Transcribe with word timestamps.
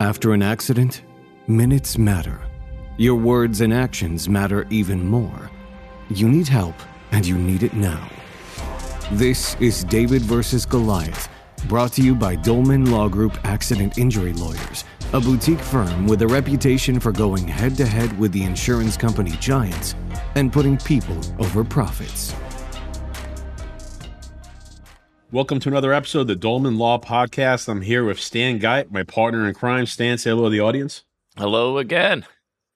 After 0.00 0.34
an 0.34 0.42
accident, 0.42 1.04
minutes 1.46 1.96
matter. 1.96 2.42
Your 2.98 3.14
words 3.14 3.62
and 3.62 3.72
actions 3.72 4.28
matter 4.28 4.66
even 4.68 5.02
more. 5.02 5.50
You 6.10 6.28
need 6.28 6.48
help, 6.48 6.74
and 7.12 7.26
you 7.26 7.38
need 7.38 7.62
it 7.62 7.72
now. 7.72 8.06
This 9.12 9.56
is 9.58 9.84
David 9.84 10.20
versus 10.20 10.66
Goliath, 10.66 11.30
brought 11.66 11.94
to 11.94 12.02
you 12.02 12.14
by 12.14 12.36
Dolman 12.36 12.90
Law 12.90 13.08
Group 13.08 13.38
Accident 13.44 13.96
Injury 13.96 14.34
Lawyers, 14.34 14.84
a 15.14 15.20
boutique 15.20 15.60
firm 15.60 16.06
with 16.06 16.20
a 16.20 16.28
reputation 16.28 17.00
for 17.00 17.10
going 17.10 17.48
head 17.48 17.74
to 17.78 17.86
head 17.86 18.18
with 18.18 18.32
the 18.32 18.44
insurance 18.44 18.98
company 18.98 19.32
giants 19.40 19.94
and 20.34 20.52
putting 20.52 20.76
people 20.76 21.18
over 21.38 21.64
profits. 21.64 22.34
Welcome 25.36 25.60
to 25.60 25.68
another 25.68 25.92
episode 25.92 26.20
of 26.20 26.26
the 26.28 26.34
Dolman 26.34 26.78
Law 26.78 26.98
Podcast. 26.98 27.68
I'm 27.68 27.82
here 27.82 28.06
with 28.06 28.18
Stan 28.18 28.58
Gipe, 28.58 28.90
my 28.90 29.02
partner 29.02 29.46
in 29.46 29.52
crime. 29.52 29.84
Stan, 29.84 30.16
say 30.16 30.30
hello 30.30 30.44
to 30.44 30.48
the 30.50 30.60
audience. 30.60 31.04
Hello 31.36 31.76
again. 31.76 32.24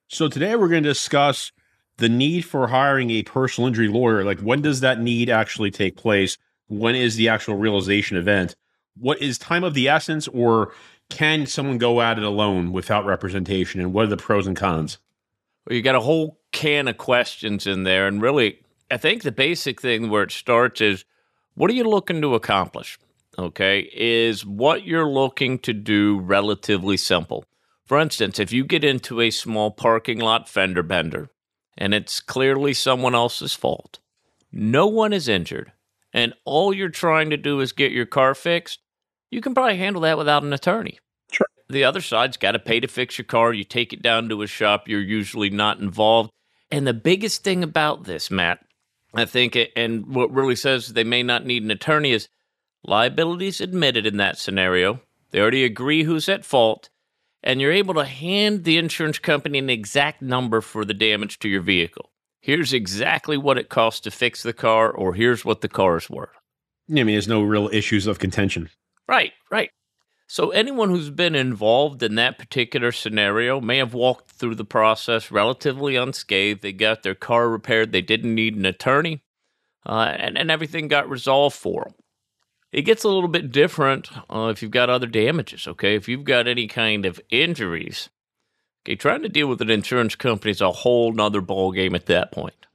So 0.08 0.28
today 0.28 0.54
we're 0.56 0.68
going 0.68 0.82
to 0.82 0.90
discuss 0.90 1.52
the 1.96 2.10
need 2.10 2.42
for 2.42 2.66
hiring 2.66 3.08
a 3.12 3.22
personal 3.22 3.68
injury 3.68 3.88
lawyer. 3.88 4.24
Like, 4.24 4.40
when 4.40 4.60
does 4.60 4.80
that 4.80 5.00
need 5.00 5.30
actually 5.30 5.70
take 5.70 5.96
place? 5.96 6.36
When 6.68 6.94
is 6.94 7.16
the 7.16 7.30
actual 7.30 7.54
realization 7.54 8.18
event? 8.18 8.54
What 8.94 9.22
is 9.22 9.38
time 9.38 9.64
of 9.64 9.72
the 9.72 9.88
essence, 9.88 10.28
or 10.28 10.74
can 11.08 11.46
someone 11.46 11.78
go 11.78 12.02
at 12.02 12.18
it 12.18 12.24
alone 12.24 12.72
without 12.72 13.06
representation? 13.06 13.80
And 13.80 13.94
what 13.94 14.04
are 14.04 14.08
the 14.08 14.18
pros 14.18 14.46
and 14.46 14.54
cons? 14.54 14.98
Well, 15.66 15.76
you 15.76 15.80
got 15.80 15.94
a 15.94 16.00
whole 16.00 16.38
can 16.52 16.88
of 16.88 16.98
questions 16.98 17.66
in 17.66 17.84
there. 17.84 18.06
And 18.06 18.20
really, 18.20 18.60
I 18.90 18.98
think 18.98 19.22
the 19.22 19.32
basic 19.32 19.80
thing 19.80 20.10
where 20.10 20.24
it 20.24 20.30
starts 20.30 20.82
is 20.82 21.06
what 21.54 21.70
are 21.70 21.74
you 21.74 21.84
looking 21.84 22.20
to 22.22 22.34
accomplish? 22.34 22.98
Okay, 23.38 23.88
is 23.94 24.44
what 24.44 24.84
you're 24.84 25.08
looking 25.08 25.58
to 25.60 25.72
do 25.72 26.18
relatively 26.18 26.96
simple. 26.96 27.44
For 27.86 27.98
instance, 27.98 28.38
if 28.38 28.52
you 28.52 28.64
get 28.64 28.84
into 28.84 29.20
a 29.20 29.30
small 29.30 29.70
parking 29.70 30.18
lot 30.18 30.48
fender 30.48 30.82
bender 30.82 31.30
and 31.78 31.94
it's 31.94 32.20
clearly 32.20 32.74
someone 32.74 33.14
else's 33.14 33.54
fault, 33.54 33.98
no 34.52 34.86
one 34.86 35.12
is 35.12 35.28
injured, 35.28 35.72
and 36.12 36.34
all 36.44 36.74
you're 36.74 36.88
trying 36.88 37.30
to 37.30 37.36
do 37.36 37.60
is 37.60 37.72
get 37.72 37.92
your 37.92 38.06
car 38.06 38.34
fixed, 38.34 38.80
you 39.30 39.40
can 39.40 39.54
probably 39.54 39.78
handle 39.78 40.02
that 40.02 40.18
without 40.18 40.42
an 40.42 40.52
attorney. 40.52 40.98
Sure. 41.30 41.46
The 41.68 41.84
other 41.84 42.00
side's 42.00 42.36
got 42.36 42.52
to 42.52 42.58
pay 42.58 42.80
to 42.80 42.88
fix 42.88 43.16
your 43.16 43.24
car. 43.24 43.52
You 43.52 43.64
take 43.64 43.92
it 43.92 44.02
down 44.02 44.28
to 44.28 44.42
a 44.42 44.46
shop, 44.46 44.88
you're 44.88 45.00
usually 45.00 45.50
not 45.50 45.78
involved. 45.78 46.30
And 46.70 46.86
the 46.86 46.94
biggest 46.94 47.42
thing 47.42 47.62
about 47.62 48.04
this, 48.04 48.30
Matt, 48.30 48.64
I 49.14 49.24
think, 49.24 49.58
and 49.76 50.14
what 50.14 50.32
really 50.32 50.56
says 50.56 50.88
they 50.88 51.04
may 51.04 51.22
not 51.22 51.44
need 51.44 51.62
an 51.62 51.70
attorney 51.70 52.12
is 52.12 52.28
liabilities 52.84 53.60
admitted 53.60 54.06
in 54.06 54.16
that 54.18 54.38
scenario. 54.38 55.00
They 55.30 55.40
already 55.40 55.64
agree 55.64 56.04
who's 56.04 56.28
at 56.28 56.44
fault, 56.44 56.90
and 57.42 57.60
you're 57.60 57.72
able 57.72 57.94
to 57.94 58.04
hand 58.04 58.64
the 58.64 58.78
insurance 58.78 59.18
company 59.18 59.58
an 59.58 59.70
exact 59.70 60.22
number 60.22 60.60
for 60.60 60.84
the 60.84 60.94
damage 60.94 61.38
to 61.40 61.48
your 61.48 61.62
vehicle. 61.62 62.10
Here's 62.40 62.72
exactly 62.72 63.36
what 63.36 63.58
it 63.58 63.68
costs 63.68 64.00
to 64.02 64.10
fix 64.10 64.42
the 64.42 64.52
car, 64.52 64.90
or 64.90 65.14
here's 65.14 65.44
what 65.44 65.60
the 65.60 65.68
car 65.68 65.96
is 65.96 66.08
worth. 66.08 66.30
Yeah, 66.88 67.02
I 67.02 67.04
mean, 67.04 67.14
there's 67.14 67.28
no 67.28 67.42
real 67.42 67.68
issues 67.72 68.06
of 68.06 68.18
contention. 68.18 68.70
Right, 69.08 69.32
right. 69.50 69.70
So, 70.32 70.50
anyone 70.50 70.90
who's 70.90 71.10
been 71.10 71.34
involved 71.34 72.04
in 72.04 72.14
that 72.14 72.38
particular 72.38 72.92
scenario 72.92 73.60
may 73.60 73.78
have 73.78 73.94
walked 73.94 74.30
through 74.30 74.54
the 74.54 74.64
process 74.64 75.32
relatively 75.32 75.96
unscathed. 75.96 76.62
They 76.62 76.72
got 76.72 77.02
their 77.02 77.16
car 77.16 77.48
repaired, 77.48 77.90
they 77.90 78.00
didn't 78.00 78.36
need 78.36 78.54
an 78.54 78.64
attorney, 78.64 79.24
uh, 79.84 80.14
and, 80.16 80.38
and 80.38 80.48
everything 80.48 80.86
got 80.86 81.10
resolved 81.10 81.56
for 81.56 81.82
them. 81.82 81.94
It 82.70 82.82
gets 82.82 83.02
a 83.02 83.08
little 83.08 83.28
bit 83.28 83.50
different 83.50 84.08
uh, 84.32 84.52
if 84.52 84.62
you've 84.62 84.70
got 84.70 84.88
other 84.88 85.08
damages, 85.08 85.66
okay? 85.66 85.96
If 85.96 86.06
you've 86.06 86.22
got 86.22 86.46
any 86.46 86.68
kind 86.68 87.06
of 87.06 87.20
injuries, 87.30 88.08
okay, 88.84 88.94
trying 88.94 89.22
to 89.22 89.28
deal 89.28 89.48
with 89.48 89.60
an 89.60 89.70
insurance 89.70 90.14
company 90.14 90.52
is 90.52 90.60
a 90.60 90.70
whole 90.70 91.12
nother 91.12 91.42
ballgame 91.42 91.96
at 91.96 92.06
that 92.06 92.30
point. 92.30 92.68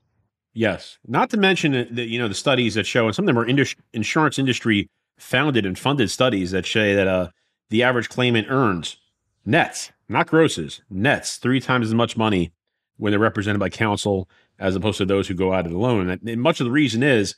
Yes. 0.53 0.97
Not 1.07 1.29
to 1.29 1.37
mention 1.37 1.71
that, 1.71 2.07
you 2.07 2.19
know, 2.19 2.27
the 2.27 2.35
studies 2.35 2.73
that 2.73 2.85
show, 2.85 3.05
and 3.05 3.15
some 3.15 3.23
of 3.23 3.27
them 3.27 3.39
are 3.39 3.47
indus- 3.47 3.77
insurance 3.93 4.37
industry 4.37 4.89
founded 5.17 5.65
and 5.65 5.79
funded 5.79 6.11
studies 6.11 6.51
that 6.51 6.65
say 6.65 6.93
that, 6.93 7.07
uh, 7.07 7.29
the 7.69 7.83
average 7.83 8.09
claimant 8.09 8.47
earns 8.49 8.97
nets, 9.45 9.91
not 10.09 10.27
grosses, 10.27 10.81
nets 10.89 11.37
three 11.37 11.59
times 11.59 11.87
as 11.87 11.93
much 11.93 12.17
money 12.17 12.51
when 12.97 13.11
they're 13.11 13.19
represented 13.19 13.59
by 13.59 13.69
counsel 13.69 14.29
as 14.57 14.75
opposed 14.75 14.97
to 14.97 15.05
those 15.05 15.27
who 15.27 15.33
go 15.33 15.53
at 15.53 15.65
it 15.65 15.71
alone. 15.71 16.09
And 16.09 16.41
much 16.41 16.59
of 16.59 16.65
the 16.65 16.71
reason 16.71 17.03
is 17.03 17.35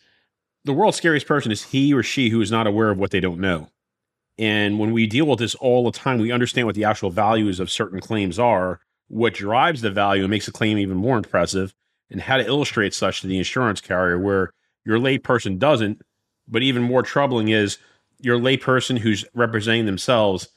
the 0.63 0.73
world's 0.73 0.97
scariest 0.97 1.27
person 1.27 1.51
is 1.51 1.63
he 1.63 1.93
or 1.93 2.03
she 2.03 2.29
who 2.29 2.41
is 2.41 2.51
not 2.51 2.67
aware 2.67 2.89
of 2.89 2.99
what 2.99 3.11
they 3.11 3.19
don't 3.19 3.39
know. 3.39 3.69
And 4.37 4.77
when 4.77 4.91
we 4.91 5.07
deal 5.07 5.25
with 5.25 5.39
this 5.39 5.55
all 5.55 5.83
the 5.83 5.97
time, 5.97 6.19
we 6.19 6.31
understand 6.31 6.67
what 6.67 6.75
the 6.75 6.83
actual 6.83 7.09
values 7.09 7.59
of 7.59 7.71
certain 7.71 7.99
claims 7.99 8.37
are, 8.37 8.79
what 9.07 9.33
drives 9.33 9.81
the 9.81 9.89
value 9.89 10.23
and 10.23 10.29
makes 10.29 10.47
a 10.47 10.51
claim 10.51 10.77
even 10.77 10.97
more 10.97 11.17
impressive, 11.17 11.73
and 12.11 12.21
how 12.21 12.37
to 12.37 12.45
illustrate 12.45 12.93
such 12.93 13.21
to 13.21 13.27
the 13.27 13.37
insurance 13.37 13.81
carrier 13.81 14.19
where 14.19 14.51
your 14.85 14.99
layperson 14.99 15.57
doesn't. 15.57 16.01
But 16.47 16.61
even 16.61 16.83
more 16.83 17.01
troubling 17.01 17.49
is 17.49 17.77
your 18.19 18.39
layperson 18.39 18.97
who's 18.97 19.25
representing 19.33 19.85
themselves 19.85 20.49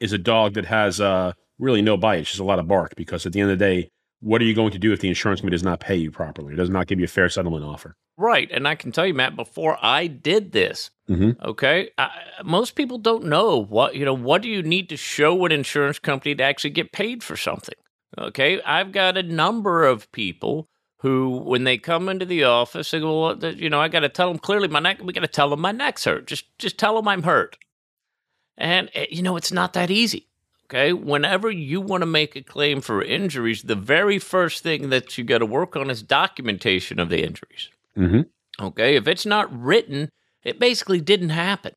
is 0.00 0.12
a 0.12 0.18
dog 0.18 0.54
that 0.54 0.66
has 0.66 1.00
uh, 1.00 1.32
really 1.58 1.82
no 1.82 1.96
bite. 1.96 2.20
It's 2.20 2.30
just 2.30 2.40
a 2.40 2.44
lot 2.44 2.58
of 2.58 2.68
bark 2.68 2.94
because 2.96 3.26
at 3.26 3.32
the 3.32 3.40
end 3.40 3.50
of 3.50 3.58
the 3.58 3.64
day, 3.64 3.90
what 4.20 4.40
are 4.40 4.44
you 4.44 4.54
going 4.54 4.72
to 4.72 4.78
do 4.78 4.92
if 4.92 5.00
the 5.00 5.08
insurance 5.08 5.40
company 5.40 5.54
does 5.54 5.62
not 5.62 5.80
pay 5.80 5.96
you 5.96 6.10
properly? 6.10 6.54
It 6.54 6.56
does 6.56 6.70
not 6.70 6.86
give 6.86 6.98
you 6.98 7.04
a 7.04 7.08
fair 7.08 7.28
settlement 7.28 7.64
offer. 7.64 7.94
Right. 8.16 8.48
And 8.50 8.66
I 8.66 8.74
can 8.74 8.92
tell 8.92 9.06
you, 9.06 9.14
Matt, 9.14 9.36
before 9.36 9.76
I 9.82 10.06
did 10.06 10.52
this, 10.52 10.90
mm-hmm. 11.08 11.42
okay, 11.44 11.90
I, 11.98 12.10
most 12.44 12.74
people 12.74 12.98
don't 12.98 13.24
know 13.24 13.62
what, 13.62 13.96
you 13.96 14.04
know, 14.04 14.14
what 14.14 14.40
do 14.40 14.48
you 14.48 14.62
need 14.62 14.88
to 14.90 14.96
show 14.96 15.44
an 15.44 15.52
insurance 15.52 15.98
company 15.98 16.34
to 16.36 16.42
actually 16.42 16.70
get 16.70 16.92
paid 16.92 17.22
for 17.22 17.36
something? 17.36 17.74
Okay. 18.16 18.62
I've 18.62 18.92
got 18.92 19.18
a 19.18 19.22
number 19.22 19.84
of 19.84 20.10
people 20.12 20.68
who, 21.04 21.36
when 21.44 21.64
they 21.64 21.76
come 21.76 22.08
into 22.08 22.24
the 22.24 22.44
office, 22.44 22.90
they 22.90 22.98
go, 22.98 23.26
well, 23.26 23.52
you 23.52 23.68
know, 23.68 23.78
I 23.78 23.88
got 23.88 24.00
to 24.00 24.08
tell 24.08 24.28
them 24.28 24.38
clearly 24.38 24.68
my 24.68 24.80
neck, 24.80 25.02
we 25.02 25.12
got 25.12 25.20
to 25.20 25.26
tell 25.26 25.50
them 25.50 25.60
my 25.60 25.70
neck's 25.70 26.06
hurt. 26.06 26.26
Just, 26.26 26.46
just 26.58 26.78
tell 26.78 26.96
them 26.96 27.06
I'm 27.06 27.24
hurt. 27.24 27.58
And, 28.56 28.88
eh, 28.94 29.04
you 29.10 29.20
know, 29.22 29.36
it's 29.36 29.52
not 29.52 29.74
that 29.74 29.90
easy. 29.90 30.28
Okay. 30.64 30.94
Whenever 30.94 31.50
you 31.50 31.82
want 31.82 32.00
to 32.00 32.06
make 32.06 32.36
a 32.36 32.42
claim 32.42 32.80
for 32.80 33.02
injuries, 33.02 33.64
the 33.64 33.74
very 33.74 34.18
first 34.18 34.62
thing 34.62 34.88
that 34.88 35.18
you 35.18 35.24
got 35.24 35.38
to 35.38 35.46
work 35.46 35.76
on 35.76 35.90
is 35.90 36.02
documentation 36.02 36.98
of 36.98 37.10
the 37.10 37.22
injuries. 37.22 37.68
Mm-hmm. 37.98 38.64
Okay. 38.64 38.96
If 38.96 39.06
it's 39.06 39.26
not 39.26 39.54
written, 39.54 40.08
it 40.42 40.58
basically 40.58 41.02
didn't 41.02 41.28
happen. 41.28 41.74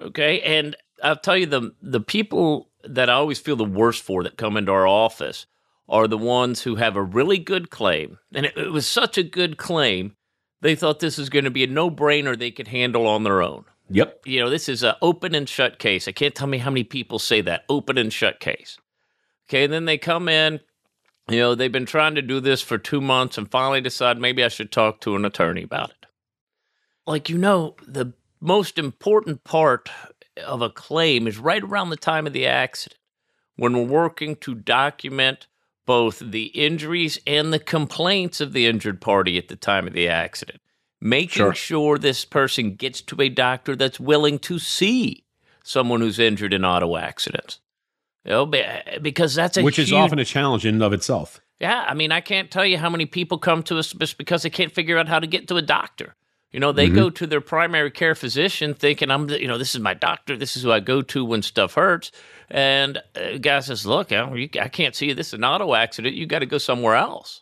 Okay. 0.00 0.40
And 0.42 0.76
I'll 1.02 1.16
tell 1.16 1.36
you 1.36 1.46
the 1.46 1.72
the 1.82 2.00
people 2.00 2.70
that 2.84 3.10
I 3.10 3.14
always 3.14 3.40
feel 3.40 3.56
the 3.56 3.64
worst 3.64 4.04
for 4.04 4.22
that 4.22 4.36
come 4.36 4.56
into 4.56 4.70
our 4.70 4.86
office 4.86 5.46
are 5.90 6.06
the 6.06 6.16
ones 6.16 6.62
who 6.62 6.76
have 6.76 6.96
a 6.96 7.02
really 7.02 7.38
good 7.38 7.68
claim. 7.68 8.18
And 8.32 8.46
it, 8.46 8.56
it 8.56 8.72
was 8.72 8.86
such 8.86 9.18
a 9.18 9.22
good 9.22 9.58
claim, 9.58 10.16
they 10.62 10.74
thought 10.74 11.00
this 11.00 11.18
was 11.18 11.28
going 11.28 11.44
to 11.44 11.50
be 11.50 11.64
a 11.64 11.66
no 11.66 11.90
brainer 11.90 12.38
they 12.38 12.52
could 12.52 12.68
handle 12.68 13.06
on 13.06 13.24
their 13.24 13.42
own. 13.42 13.64
Yep. 13.90 14.20
You 14.24 14.40
know, 14.40 14.48
this 14.48 14.68
is 14.68 14.84
an 14.84 14.94
open 15.02 15.34
and 15.34 15.48
shut 15.48 15.80
case. 15.80 16.06
I 16.06 16.12
can't 16.12 16.34
tell 16.34 16.46
me 16.46 16.58
how 16.58 16.70
many 16.70 16.84
people 16.84 17.18
say 17.18 17.40
that 17.40 17.64
open 17.68 17.98
and 17.98 18.12
shut 18.12 18.38
case. 18.38 18.78
Okay. 19.48 19.64
And 19.64 19.72
then 19.72 19.84
they 19.84 19.98
come 19.98 20.28
in, 20.28 20.60
you 21.28 21.38
know, 21.38 21.56
they've 21.56 21.72
been 21.72 21.86
trying 21.86 22.14
to 22.14 22.22
do 22.22 22.38
this 22.38 22.62
for 22.62 22.78
two 22.78 23.00
months 23.00 23.36
and 23.36 23.50
finally 23.50 23.80
decide 23.80 24.18
maybe 24.18 24.44
I 24.44 24.48
should 24.48 24.70
talk 24.70 25.00
to 25.00 25.16
an 25.16 25.24
attorney 25.24 25.64
about 25.64 25.90
it. 25.90 26.06
Like, 27.04 27.28
you 27.28 27.36
know, 27.36 27.74
the 27.84 28.12
most 28.40 28.78
important 28.78 29.42
part 29.42 29.90
of 30.46 30.62
a 30.62 30.70
claim 30.70 31.26
is 31.26 31.38
right 31.38 31.62
around 31.62 31.90
the 31.90 31.96
time 31.96 32.28
of 32.28 32.32
the 32.32 32.46
accident 32.46 33.00
when 33.56 33.72
we're 33.72 33.82
working 33.82 34.36
to 34.36 34.54
document 34.54 35.48
both 35.86 36.18
the 36.20 36.46
injuries 36.46 37.18
and 37.26 37.52
the 37.52 37.58
complaints 37.58 38.40
of 38.40 38.52
the 38.52 38.66
injured 38.66 39.00
party 39.00 39.38
at 39.38 39.48
the 39.48 39.56
time 39.56 39.86
of 39.86 39.92
the 39.92 40.08
accident. 40.08 40.60
Making 41.00 41.28
Sure. 41.30 41.54
sure 41.54 41.98
this 41.98 42.24
person 42.24 42.74
gets 42.74 43.00
to 43.02 43.20
a 43.22 43.28
doctor 43.28 43.74
that's 43.74 43.98
willing 43.98 44.38
to 44.40 44.58
see 44.58 45.24
someone 45.64 46.00
who's 46.00 46.18
injured 46.18 46.52
in 46.52 46.64
auto 46.64 46.96
accidents. 46.96 47.60
Oh, 48.26 48.44
you 48.54 48.62
know, 48.62 48.98
because 49.00 49.34
that's 49.34 49.56
a 49.56 49.62
Which 49.62 49.78
is 49.78 49.92
often 49.92 50.18
a 50.18 50.24
challenge 50.26 50.66
in 50.66 50.74
and 50.74 50.82
of 50.82 50.92
itself. 50.92 51.40
yeah, 51.58 51.86
I 51.88 51.94
mean, 51.94 52.12
I 52.12 52.20
can't 52.20 52.50
tell 52.50 52.66
you 52.66 52.76
how 52.76 52.90
many 52.90 53.06
people 53.06 53.38
come 53.38 53.62
to 53.64 53.78
us 53.78 53.92
just 53.94 54.18
because 54.18 54.42
they 54.42 54.50
can't 54.50 54.74
figure 54.74 54.98
out 54.98 55.08
how 55.08 55.18
to 55.18 55.26
get 55.26 55.48
to 55.48 55.56
a 55.56 55.62
doctor. 55.62 56.14
You 56.52 56.58
know, 56.58 56.72
they 56.72 56.88
go 56.88 57.10
to 57.10 57.26
their 57.28 57.40
primary 57.40 57.92
care 57.92 58.16
physician 58.16 58.74
thinking, 58.74 59.10
I'm, 59.10 59.28
you 59.28 59.46
know, 59.46 59.56
this 59.56 59.76
is 59.76 59.80
my 59.80 59.94
doctor. 59.94 60.36
This 60.36 60.56
is 60.56 60.64
who 60.64 60.72
I 60.72 60.80
go 60.80 61.00
to 61.02 61.24
when 61.24 61.42
stuff 61.42 61.74
hurts. 61.74 62.10
And 62.50 63.00
uh, 63.14 63.38
guy 63.40 63.60
says, 63.60 63.86
look, 63.86 64.10
I, 64.10 64.48
I 64.60 64.68
can't 64.68 64.96
see 64.96 65.06
you. 65.06 65.14
This 65.14 65.28
is 65.28 65.34
an 65.34 65.44
auto 65.44 65.74
accident. 65.74 66.16
You 66.16 66.26
got 66.26 66.40
to 66.40 66.46
go 66.46 66.58
somewhere 66.58 66.96
else. 66.96 67.40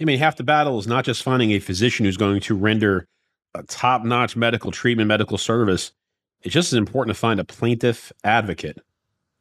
I 0.00 0.04
mean, 0.04 0.18
half 0.18 0.36
the 0.36 0.42
battle 0.42 0.78
is 0.80 0.88
not 0.88 1.04
just 1.04 1.22
finding 1.22 1.52
a 1.52 1.60
physician 1.60 2.06
who's 2.06 2.16
going 2.16 2.40
to 2.40 2.54
render 2.56 3.06
a 3.54 3.62
top 3.62 4.04
notch 4.04 4.36
medical 4.36 4.72
treatment, 4.72 5.06
medical 5.06 5.38
service. 5.38 5.92
It's 6.42 6.54
just 6.54 6.72
as 6.72 6.76
important 6.76 7.14
to 7.14 7.20
find 7.20 7.38
a 7.38 7.44
plaintiff 7.44 8.12
advocate. 8.24 8.78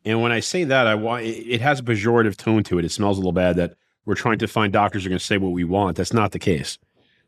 And 0.05 0.21
when 0.21 0.31
I 0.31 0.39
say 0.39 0.63
that, 0.63 0.87
I 0.87 0.95
want 0.95 1.25
it 1.25 1.61
has 1.61 1.79
a 1.79 1.83
pejorative 1.83 2.37
tone 2.37 2.63
to 2.65 2.79
it. 2.79 2.85
It 2.85 2.91
smells 2.91 3.17
a 3.17 3.19
little 3.19 3.33
bad 3.33 3.55
that 3.57 3.73
we're 4.05 4.15
trying 4.15 4.39
to 4.39 4.47
find 4.47 4.71
doctors 4.71 5.03
who 5.03 5.07
are 5.07 5.09
going 5.09 5.19
to 5.19 5.25
say 5.25 5.37
what 5.37 5.51
we 5.51 5.63
want. 5.63 5.97
That's 5.97 6.13
not 6.13 6.31
the 6.31 6.39
case. 6.39 6.77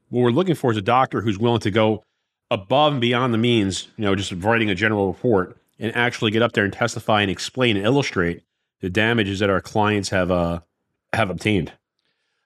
What 0.09 0.21
we're 0.21 0.31
looking 0.31 0.55
for 0.55 0.71
is 0.71 0.77
a 0.77 0.81
doctor 0.81 1.21
who's 1.21 1.37
willing 1.37 1.61
to 1.61 1.71
go 1.71 2.03
above 2.51 2.93
and 2.93 3.01
beyond 3.01 3.33
the 3.33 3.37
means, 3.37 3.87
you 3.95 4.05
know, 4.05 4.15
just 4.15 4.31
writing 4.31 4.69
a 4.69 4.75
general 4.75 5.07
report, 5.07 5.57
and 5.77 5.95
actually 5.95 6.31
get 6.31 6.41
up 6.41 6.53
there 6.53 6.63
and 6.63 6.73
testify 6.73 7.21
and 7.21 7.31
explain 7.31 7.77
and 7.77 7.85
illustrate 7.85 8.43
the 8.81 8.89
damages 8.89 9.39
that 9.39 9.49
our 9.49 9.61
clients 9.61 10.09
have 10.09 10.31
uh 10.31 10.59
have 11.13 11.29
obtained. 11.29 11.71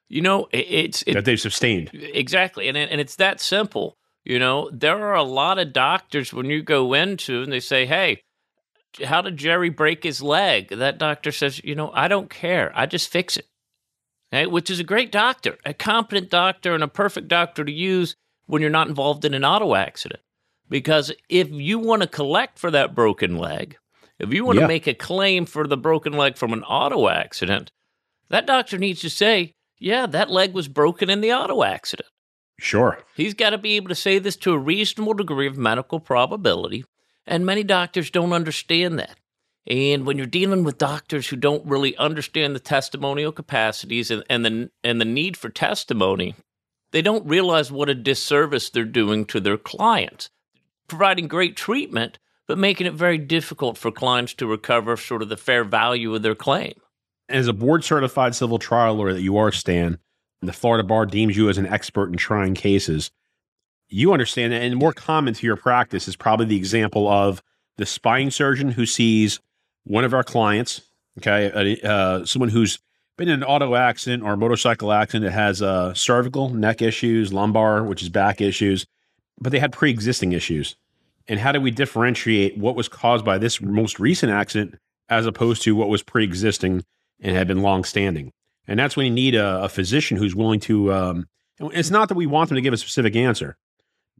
You 0.08 0.20
know, 0.20 0.48
it's 0.52 1.02
it, 1.02 1.14
that 1.14 1.24
they've 1.24 1.40
sustained 1.40 1.90
exactly, 1.92 2.68
and 2.68 2.76
and 2.76 3.00
it's 3.00 3.16
that 3.16 3.40
simple. 3.40 3.96
You 4.24 4.38
know, 4.38 4.70
there 4.72 4.98
are 5.06 5.14
a 5.14 5.22
lot 5.22 5.58
of 5.58 5.72
doctors 5.72 6.32
when 6.32 6.46
you 6.46 6.62
go 6.62 6.94
into 6.94 7.42
and 7.42 7.52
they 7.52 7.60
say, 7.60 7.86
"Hey, 7.86 8.22
how 9.04 9.22
did 9.22 9.36
Jerry 9.36 9.70
break 9.70 10.04
his 10.04 10.22
leg?" 10.22 10.68
That 10.68 10.98
doctor 10.98 11.32
says, 11.32 11.62
"You 11.64 11.74
know, 11.74 11.90
I 11.92 12.08
don't 12.08 12.30
care. 12.30 12.72
I 12.74 12.86
just 12.86 13.08
fix 13.08 13.36
it." 13.36 13.46
Okay? 14.32 14.46
Which 14.46 14.70
is 14.70 14.80
a 14.80 14.84
great 14.84 15.12
doctor, 15.12 15.58
a 15.64 15.74
competent 15.74 16.30
doctor, 16.30 16.74
and 16.74 16.82
a 16.82 16.88
perfect 16.88 17.28
doctor 17.28 17.64
to 17.64 17.72
use 17.72 18.16
when 18.46 18.60
you're 18.60 18.70
not 18.70 18.88
involved 18.88 19.24
in 19.24 19.34
an 19.34 19.44
auto 19.44 19.74
accident. 19.74 20.20
Because 20.68 21.12
if 21.28 21.50
you 21.50 21.78
want 21.78 22.02
to 22.02 22.08
collect 22.08 22.58
for 22.58 22.70
that 22.70 22.94
broken 22.94 23.36
leg, 23.38 23.76
if 24.18 24.32
you 24.32 24.44
want 24.44 24.56
yeah. 24.56 24.62
to 24.62 24.68
make 24.68 24.86
a 24.86 24.94
claim 24.94 25.44
for 25.46 25.66
the 25.66 25.76
broken 25.76 26.12
leg 26.12 26.36
from 26.36 26.52
an 26.52 26.62
auto 26.62 27.08
accident, 27.08 27.70
that 28.28 28.46
doctor 28.46 28.78
needs 28.78 29.00
to 29.02 29.10
say, 29.10 29.54
yeah, 29.78 30.06
that 30.06 30.30
leg 30.30 30.54
was 30.54 30.68
broken 30.68 31.10
in 31.10 31.20
the 31.20 31.32
auto 31.32 31.62
accident. 31.62 32.08
Sure. 32.58 33.00
He's 33.16 33.34
got 33.34 33.50
to 33.50 33.58
be 33.58 33.76
able 33.76 33.88
to 33.88 33.94
say 33.94 34.18
this 34.18 34.36
to 34.36 34.52
a 34.52 34.58
reasonable 34.58 35.14
degree 35.14 35.46
of 35.46 35.58
medical 35.58 36.00
probability, 36.00 36.84
and 37.26 37.44
many 37.44 37.64
doctors 37.64 38.10
don't 38.10 38.32
understand 38.32 38.98
that. 38.98 39.16
And 39.66 40.04
when 40.04 40.18
you're 40.18 40.26
dealing 40.26 40.62
with 40.62 40.76
doctors 40.76 41.28
who 41.28 41.36
don't 41.36 41.64
really 41.66 41.96
understand 41.96 42.54
the 42.54 42.60
testimonial 42.60 43.32
capacities 43.32 44.10
and, 44.10 44.22
and 44.28 44.44
the 44.44 44.70
and 44.82 45.00
the 45.00 45.06
need 45.06 45.36
for 45.36 45.48
testimony, 45.48 46.34
they 46.92 47.00
don't 47.00 47.26
realize 47.26 47.72
what 47.72 47.88
a 47.88 47.94
disservice 47.94 48.68
they're 48.68 48.84
doing 48.84 49.24
to 49.26 49.40
their 49.40 49.56
clients. 49.56 50.28
Providing 50.86 51.28
great 51.28 51.56
treatment, 51.56 52.18
but 52.46 52.58
making 52.58 52.86
it 52.86 52.92
very 52.92 53.16
difficult 53.16 53.78
for 53.78 53.90
clients 53.90 54.34
to 54.34 54.46
recover 54.46 54.96
sort 54.98 55.22
of 55.22 55.30
the 55.30 55.36
fair 55.36 55.64
value 55.64 56.14
of 56.14 56.22
their 56.22 56.34
claim. 56.34 56.74
As 57.30 57.48
a 57.48 57.54
board 57.54 57.84
certified 57.84 58.34
civil 58.34 58.58
trial 58.58 58.94
lawyer 58.94 59.14
that 59.14 59.22
you 59.22 59.38
are, 59.38 59.50
Stan, 59.50 59.98
the 60.42 60.52
Florida 60.52 60.86
bar 60.86 61.06
deems 61.06 61.38
you 61.38 61.48
as 61.48 61.56
an 61.56 61.66
expert 61.66 62.10
in 62.10 62.18
trying 62.18 62.54
cases. 62.54 63.10
You 63.88 64.12
understand 64.12 64.52
that, 64.52 64.60
and 64.60 64.76
more 64.76 64.92
common 64.92 65.32
to 65.32 65.46
your 65.46 65.56
practice 65.56 66.06
is 66.06 66.16
probably 66.16 66.46
the 66.46 66.56
example 66.56 67.08
of 67.08 67.42
the 67.76 67.86
spine 67.86 68.30
surgeon 68.30 68.72
who 68.72 68.84
sees 68.84 69.40
one 69.84 70.04
of 70.04 70.14
our 70.14 70.24
clients, 70.24 70.80
okay, 71.18 71.80
uh, 71.82 72.24
someone 72.24 72.48
who's 72.48 72.78
been 73.16 73.28
in 73.28 73.42
an 73.42 73.44
auto 73.44 73.74
accident 73.74 74.22
or 74.22 74.36
motorcycle 74.36 74.92
accident 74.92 75.24
that 75.24 75.38
has 75.38 75.62
uh, 75.62 75.94
cervical, 75.94 76.48
neck 76.48 76.82
issues, 76.82 77.32
lumbar, 77.32 77.84
which 77.84 78.02
is 78.02 78.08
back 78.08 78.40
issues, 78.40 78.86
but 79.40 79.52
they 79.52 79.58
had 79.58 79.72
pre 79.72 79.90
existing 79.90 80.32
issues. 80.32 80.76
And 81.28 81.40
how 81.40 81.52
do 81.52 81.60
we 81.60 81.70
differentiate 81.70 82.58
what 82.58 82.76
was 82.76 82.88
caused 82.88 83.24
by 83.24 83.38
this 83.38 83.60
most 83.60 83.98
recent 83.98 84.30
accident 84.32 84.78
as 85.08 85.26
opposed 85.26 85.62
to 85.62 85.74
what 85.76 85.88
was 85.88 86.02
pre 86.02 86.24
existing 86.24 86.84
and 87.20 87.36
had 87.36 87.46
been 87.48 87.62
long 87.62 87.84
standing? 87.84 88.32
And 88.66 88.78
that's 88.78 88.96
when 88.96 89.06
you 89.06 89.12
need 89.12 89.34
a, 89.34 89.64
a 89.64 89.68
physician 89.68 90.16
who's 90.16 90.34
willing 90.34 90.60
to. 90.60 90.92
Um, 90.92 91.28
it's 91.60 91.90
not 91.90 92.08
that 92.08 92.16
we 92.16 92.26
want 92.26 92.48
them 92.48 92.56
to 92.56 92.62
give 92.62 92.74
a 92.74 92.78
specific 92.78 93.14
answer. 93.14 93.56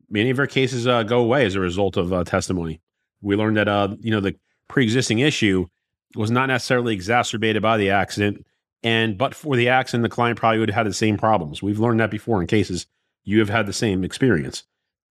Many 0.09 0.31
of 0.31 0.39
our 0.39 0.47
cases 0.47 0.87
uh, 0.87 1.03
go 1.03 1.21
away 1.21 1.45
as 1.47 1.57
a 1.57 1.61
result 1.61 1.97
of 1.97 2.13
uh, 2.13 2.25
testimony. 2.25 2.81
We 3.23 3.37
learned 3.37 3.57
that 3.57 3.69
uh, 3.69 3.97
you 4.01 4.11
know 4.11 4.21
the 4.21 4.37
pre-existing 4.69 5.19
issue 5.19 5.67
was 6.17 6.31
not 6.31 6.47
necessarily 6.47 6.95
exacerbated 6.95 7.63
by 7.63 7.77
the 7.77 7.91
accident, 7.91 8.47
and 8.83 9.19
but 9.19 9.35
for 9.35 9.57
the 9.57 9.69
accident, 9.69 10.03
the 10.03 10.09
client 10.09 10.39
probably 10.39 10.59
would 10.59 10.69
have 10.69 10.77
had 10.77 10.87
the 10.87 10.95
same 10.95 11.17
problems. 11.17 11.63
We've 11.63 11.81
learned 11.81 12.01
that 12.01 12.11
before 12.11 12.41
in 12.41 12.47
cases 12.47 12.87
you 13.25 13.39
have 13.39 13.49
had 13.49 13.67
the 13.67 13.73
same 13.73 14.05
experience. 14.05 14.65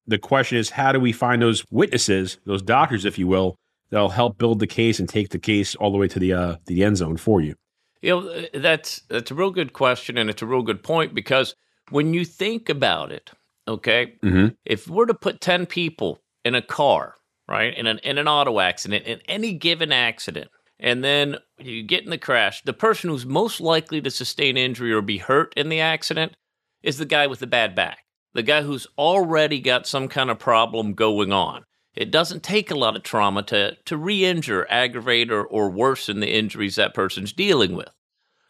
The 0.06 0.18
question 0.18 0.58
is, 0.58 0.70
how 0.70 0.92
do 0.92 1.00
we 1.00 1.12
find 1.12 1.42
those 1.42 1.66
witnesses, 1.72 2.38
those 2.46 2.62
doctors, 2.62 3.06
if 3.06 3.18
you 3.18 3.28
will, 3.28 3.58
that'll 3.90 4.10
help 4.10 4.38
build 4.38 4.60
the 4.60 4.68
case 4.68 5.00
and 5.00 5.08
take 5.08 5.30
the 5.30 5.40
case 5.40 5.76
all 5.76 5.92
the 5.92 5.98
way 5.98 6.08
to 6.08 6.20
the 6.20 6.34
uh, 6.34 6.56
the 6.66 6.84
end 6.84 6.98
zone 6.98 7.18
for 7.18 7.42
you? 7.42 7.56
You 8.02 8.10
know, 8.10 8.46
that's 8.54 9.02
that's 9.10 9.32
a 9.32 9.36
real 9.36 9.52
good 9.52 9.74
question, 9.74 10.18
and 10.18 10.30
it's 10.30 10.42
a 10.42 10.46
real 10.46 10.62
good 10.62 10.84
point 10.84 11.14
because 11.14 11.56
when 11.90 12.14
you 12.14 12.26
think 12.26 12.70
about 12.70 13.12
it, 13.12 13.32
okay, 13.68 14.14
mm-hmm. 14.22 14.54
if 14.66 14.88
we're 14.88 15.06
to 15.06 15.14
put 15.14 15.42
ten 15.42 15.66
people 15.66 16.20
in 16.44 16.54
a 16.54 16.62
car, 16.62 17.16
right, 17.48 17.76
in 17.78 17.88
an 17.88 18.00
in 18.00 18.18
an 18.18 18.28
auto 18.28 18.60
accident, 18.60 19.06
in 19.06 19.20
any 19.28 19.54
given 19.54 19.92
accident, 19.92 20.50
and 20.80 21.04
then 21.04 21.38
you 21.60 21.84
get 21.84 22.04
in 22.04 22.10
the 22.10 22.18
crash, 22.18 22.62
the 22.64 22.74
person 22.74 23.10
who's 23.10 23.26
most 23.26 23.62
likely 23.62 24.02
to 24.02 24.12
sustain 24.12 24.58
injury 24.58 24.92
or 24.92 25.02
be 25.02 25.18
hurt 25.18 25.54
in 25.56 25.70
the 25.70 25.80
accident 25.80 26.34
is 26.82 26.98
the 26.98 27.06
guy 27.06 27.28
with 27.28 27.40
the 27.40 27.48
bad 27.48 27.76
back, 27.76 28.00
the 28.34 28.44
guy 28.44 28.62
who's 28.62 28.88
already 28.98 29.60
got 29.60 29.88
some 29.88 30.08
kind 30.08 30.30
of 30.30 30.40
problem 30.40 30.94
going 30.94 31.32
on. 31.32 31.64
It 31.96 32.12
doesn't 32.12 32.44
take 32.44 32.72
a 32.72 32.76
lot 32.76 32.96
of 32.96 33.04
trauma 33.04 33.44
to, 33.44 33.78
to 33.86 33.98
re 33.98 34.26
injure, 34.26 34.66
aggravate, 34.70 35.32
or, 35.32 35.46
or 35.46 35.70
worsen 35.70 36.20
the 36.20 36.36
injuries 36.36 36.76
that 36.76 36.94
person's 36.94 37.32
dealing 37.32 37.76
with. 37.76 37.90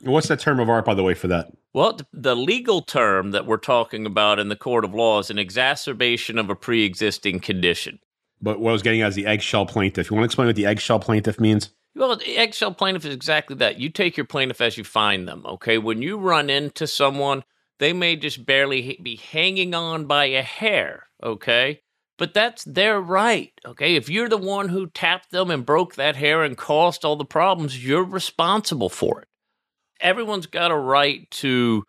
What's 0.02 0.30
that 0.30 0.40
term 0.40 0.60
of 0.60 0.70
art, 0.70 0.86
by 0.86 0.94
the 0.94 1.04
way, 1.04 1.14
for 1.14 1.28
that? 1.28 1.52
Well, 1.74 2.00
the 2.12 2.36
legal 2.36 2.82
term 2.82 3.32
that 3.32 3.46
we're 3.46 3.58
talking 3.58 4.06
about 4.06 4.40
in 4.40 4.50
the 4.50 4.56
court 4.56 4.86
of 4.86 4.94
law 4.94 5.20
is 5.20 5.30
an 5.30 5.40
exacerbation 5.40 6.38
of 6.38 6.50
a 6.50 6.56
pre 6.56 6.84
existing 6.84 7.42
condition. 7.42 8.00
But 8.44 8.60
what 8.60 8.72
I 8.72 8.74
was 8.74 8.82
getting 8.82 9.02
at 9.02 9.08
is 9.08 9.16
the 9.16 9.26
eggshell 9.26 9.66
plaintiff. 9.66 10.12
You 10.12 10.16
want 10.16 10.24
to 10.24 10.26
explain 10.26 10.48
what 10.48 10.58
the 10.58 10.66
eggshell 10.66 11.00
plaintiff 11.00 11.40
means? 11.40 11.70
Well, 11.96 12.18
the 12.18 12.38
eggshell 12.38 12.74
plaintiff 12.74 13.06
is 13.06 13.14
exactly 13.14 13.56
that. 13.58 13.80
You 13.80 13.90
take 13.90 14.18
your 14.18 14.26
plaintiff 14.26 14.60
as 14.60 14.78
you 14.78 14.84
find 14.84 15.26
them, 15.26 15.46
okay? 15.46 15.78
When 15.78 16.02
you 16.02 16.18
run 16.18 16.50
into 16.50 16.86
someone, 16.86 17.46
they 17.80 17.94
may 17.94 18.18
just 18.18 18.46
barely 18.46 19.00
be 19.02 19.16
hanging 19.16 19.74
on 19.74 20.08
by 20.08 20.26
a 20.26 20.42
hair, 20.42 21.08
okay? 21.24 21.80
But 22.18 22.34
that's 22.34 22.66
their 22.66 23.00
right, 23.00 23.54
okay? 23.66 23.96
If 23.96 24.10
you're 24.10 24.30
the 24.30 24.38
one 24.38 24.70
who 24.70 24.88
tapped 24.88 25.32
them 25.32 25.50
and 25.50 25.66
broke 25.66 25.96
that 25.96 26.18
hair 26.18 26.44
and 26.44 26.58
caused 26.58 27.06
all 27.06 27.16
the 27.16 27.24
problems, 27.24 27.86
you're 27.86 28.04
responsible 28.04 28.90
for 28.90 29.22
it. 29.22 29.28
Everyone's 30.02 30.48
got 30.48 30.72
a 30.72 30.78
right 30.78 31.32
to 31.32 31.86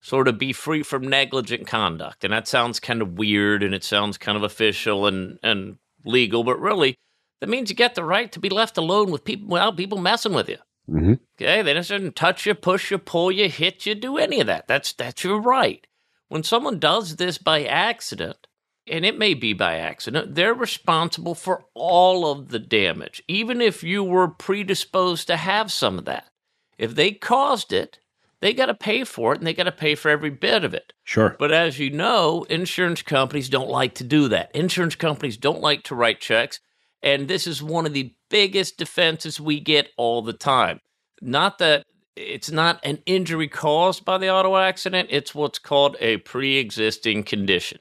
sort 0.00 0.26
of 0.26 0.38
be 0.38 0.54
free 0.54 0.82
from 0.82 1.06
negligent 1.06 1.66
conduct. 1.66 2.24
And 2.24 2.32
that 2.32 2.48
sounds 2.48 2.80
kind 2.80 3.02
of 3.02 3.18
weird 3.18 3.62
and 3.62 3.74
it 3.74 3.84
sounds 3.84 4.16
kind 4.16 4.38
of 4.38 4.42
official 4.42 5.06
and, 5.06 5.38
and 5.42 5.76
legal, 6.04 6.44
but 6.44 6.60
really, 6.60 6.96
that 7.40 7.48
means 7.48 7.70
you 7.70 7.76
get 7.76 7.94
the 7.94 8.04
right 8.04 8.30
to 8.32 8.40
be 8.40 8.48
left 8.48 8.76
alone 8.78 9.10
with 9.10 9.24
people 9.24 9.48
without 9.48 9.76
people 9.76 9.98
messing 9.98 10.32
with 10.32 10.48
you. 10.48 10.58
Mm-hmm. 10.90 11.14
Okay, 11.40 11.62
they 11.62 11.74
don't 11.74 12.16
touch 12.16 12.46
you, 12.46 12.54
push 12.54 12.90
you, 12.90 12.98
pull 12.98 13.30
you, 13.30 13.48
hit 13.48 13.84
you, 13.86 13.94
do 13.94 14.16
any 14.16 14.40
of 14.40 14.46
that. 14.46 14.66
That's 14.66 14.92
that's 14.92 15.22
your 15.22 15.40
right. 15.40 15.86
When 16.28 16.42
someone 16.42 16.78
does 16.78 17.16
this 17.16 17.38
by 17.38 17.64
accident, 17.64 18.46
and 18.86 19.04
it 19.04 19.18
may 19.18 19.34
be 19.34 19.52
by 19.52 19.76
accident, 19.76 20.34
they're 20.34 20.54
responsible 20.54 21.34
for 21.34 21.64
all 21.74 22.30
of 22.30 22.48
the 22.48 22.58
damage, 22.58 23.22
even 23.28 23.60
if 23.60 23.82
you 23.82 24.02
were 24.02 24.28
predisposed 24.28 25.26
to 25.26 25.36
have 25.36 25.70
some 25.70 25.98
of 25.98 26.04
that. 26.06 26.28
If 26.78 26.94
they 26.94 27.12
caused 27.12 27.72
it, 27.72 27.98
they 28.40 28.52
got 28.54 28.66
to 28.66 28.74
pay 28.74 29.04
for 29.04 29.32
it 29.32 29.38
and 29.38 29.46
they 29.46 29.54
got 29.54 29.64
to 29.64 29.72
pay 29.72 29.94
for 29.94 30.10
every 30.10 30.30
bit 30.30 30.64
of 30.64 30.74
it. 30.74 30.92
Sure. 31.04 31.36
But 31.38 31.52
as 31.52 31.78
you 31.78 31.90
know, 31.90 32.44
insurance 32.48 33.02
companies 33.02 33.48
don't 33.48 33.68
like 33.68 33.94
to 33.96 34.04
do 34.04 34.28
that. 34.28 34.54
Insurance 34.54 34.94
companies 34.94 35.36
don't 35.36 35.60
like 35.60 35.82
to 35.84 35.94
write 35.94 36.20
checks. 36.20 36.60
And 37.02 37.28
this 37.28 37.46
is 37.46 37.62
one 37.62 37.86
of 37.86 37.92
the 37.92 38.14
biggest 38.28 38.76
defenses 38.76 39.40
we 39.40 39.60
get 39.60 39.88
all 39.96 40.22
the 40.22 40.32
time. 40.32 40.80
Not 41.20 41.58
that 41.58 41.84
it's 42.16 42.50
not 42.50 42.80
an 42.84 42.98
injury 43.06 43.48
caused 43.48 44.04
by 44.04 44.18
the 44.18 44.30
auto 44.30 44.56
accident, 44.56 45.08
it's 45.10 45.34
what's 45.34 45.58
called 45.58 45.96
a 46.00 46.18
pre 46.18 46.56
existing 46.58 47.24
condition. 47.24 47.78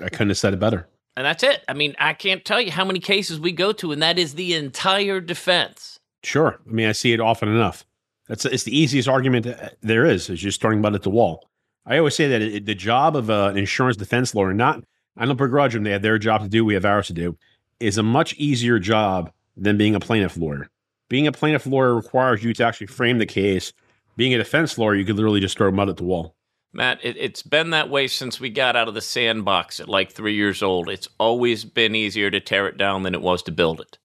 I 0.00 0.08
couldn't 0.08 0.28
have 0.28 0.38
said 0.38 0.54
it 0.54 0.60
better. 0.60 0.88
And 1.16 1.24
that's 1.24 1.42
it. 1.42 1.64
I 1.66 1.72
mean, 1.72 1.94
I 1.98 2.12
can't 2.12 2.44
tell 2.44 2.60
you 2.60 2.70
how 2.70 2.84
many 2.84 3.00
cases 3.00 3.40
we 3.40 3.52
go 3.52 3.72
to, 3.72 3.90
and 3.90 4.02
that 4.02 4.18
is 4.18 4.34
the 4.34 4.54
entire 4.54 5.20
defense. 5.20 5.98
Sure. 6.22 6.60
I 6.68 6.70
mean, 6.70 6.88
I 6.88 6.92
see 6.92 7.12
it 7.12 7.20
often 7.20 7.48
enough. 7.48 7.84
That's 8.28 8.44
it's 8.44 8.64
the 8.64 8.76
easiest 8.76 9.08
argument 9.08 9.46
uh, 9.46 9.70
there 9.80 10.04
is. 10.04 10.28
Is 10.28 10.40
just 10.40 10.60
throwing 10.60 10.80
mud 10.80 10.94
at 10.94 11.02
the 11.02 11.10
wall. 11.10 11.48
I 11.84 11.98
always 11.98 12.16
say 12.16 12.28
that 12.28 12.42
it, 12.42 12.66
the 12.66 12.74
job 12.74 13.16
of 13.16 13.30
uh, 13.30 13.48
an 13.50 13.56
insurance 13.56 13.96
defense 13.96 14.34
lawyer, 14.34 14.52
not 14.52 14.82
I 15.16 15.24
don't 15.24 15.36
begrudge 15.36 15.74
them; 15.74 15.84
they 15.84 15.92
have 15.92 16.02
their 16.02 16.18
job 16.18 16.42
to 16.42 16.48
do. 16.48 16.64
We 16.64 16.74
have 16.74 16.84
ours 16.84 17.06
to 17.08 17.12
do. 17.12 17.36
Is 17.78 17.98
a 17.98 18.02
much 18.02 18.34
easier 18.34 18.78
job 18.78 19.30
than 19.56 19.76
being 19.76 19.94
a 19.94 20.00
plaintiff 20.00 20.36
lawyer. 20.36 20.68
Being 21.08 21.26
a 21.26 21.32
plaintiff 21.32 21.66
lawyer 21.66 21.94
requires 21.94 22.42
you 22.42 22.52
to 22.54 22.64
actually 22.64 22.88
frame 22.88 23.18
the 23.18 23.26
case. 23.26 23.72
Being 24.16 24.34
a 24.34 24.38
defense 24.38 24.76
lawyer, 24.78 24.94
you 24.94 25.04
could 25.04 25.16
literally 25.16 25.40
just 25.40 25.56
throw 25.56 25.70
mud 25.70 25.88
at 25.88 25.98
the 25.98 26.04
wall. 26.04 26.34
Matt, 26.72 26.98
it, 27.02 27.16
has 27.16 27.42
been 27.42 27.70
that 27.70 27.90
way 27.90 28.06
since 28.06 28.40
we 28.40 28.50
got 28.50 28.76
out 28.76 28.88
of 28.88 28.94
the 28.94 29.00
sandbox 29.00 29.80
at 29.80 29.88
like 29.88 30.12
three 30.12 30.34
years 30.34 30.62
old. 30.62 30.88
It's 30.88 31.08
always 31.18 31.64
been 31.64 31.94
easier 31.94 32.30
to 32.30 32.40
tear 32.40 32.66
it 32.66 32.76
down 32.76 33.02
than 33.02 33.14
it 33.14 33.22
was 33.22 33.42
to 33.44 33.52
build 33.52 33.80
it. 33.80 33.98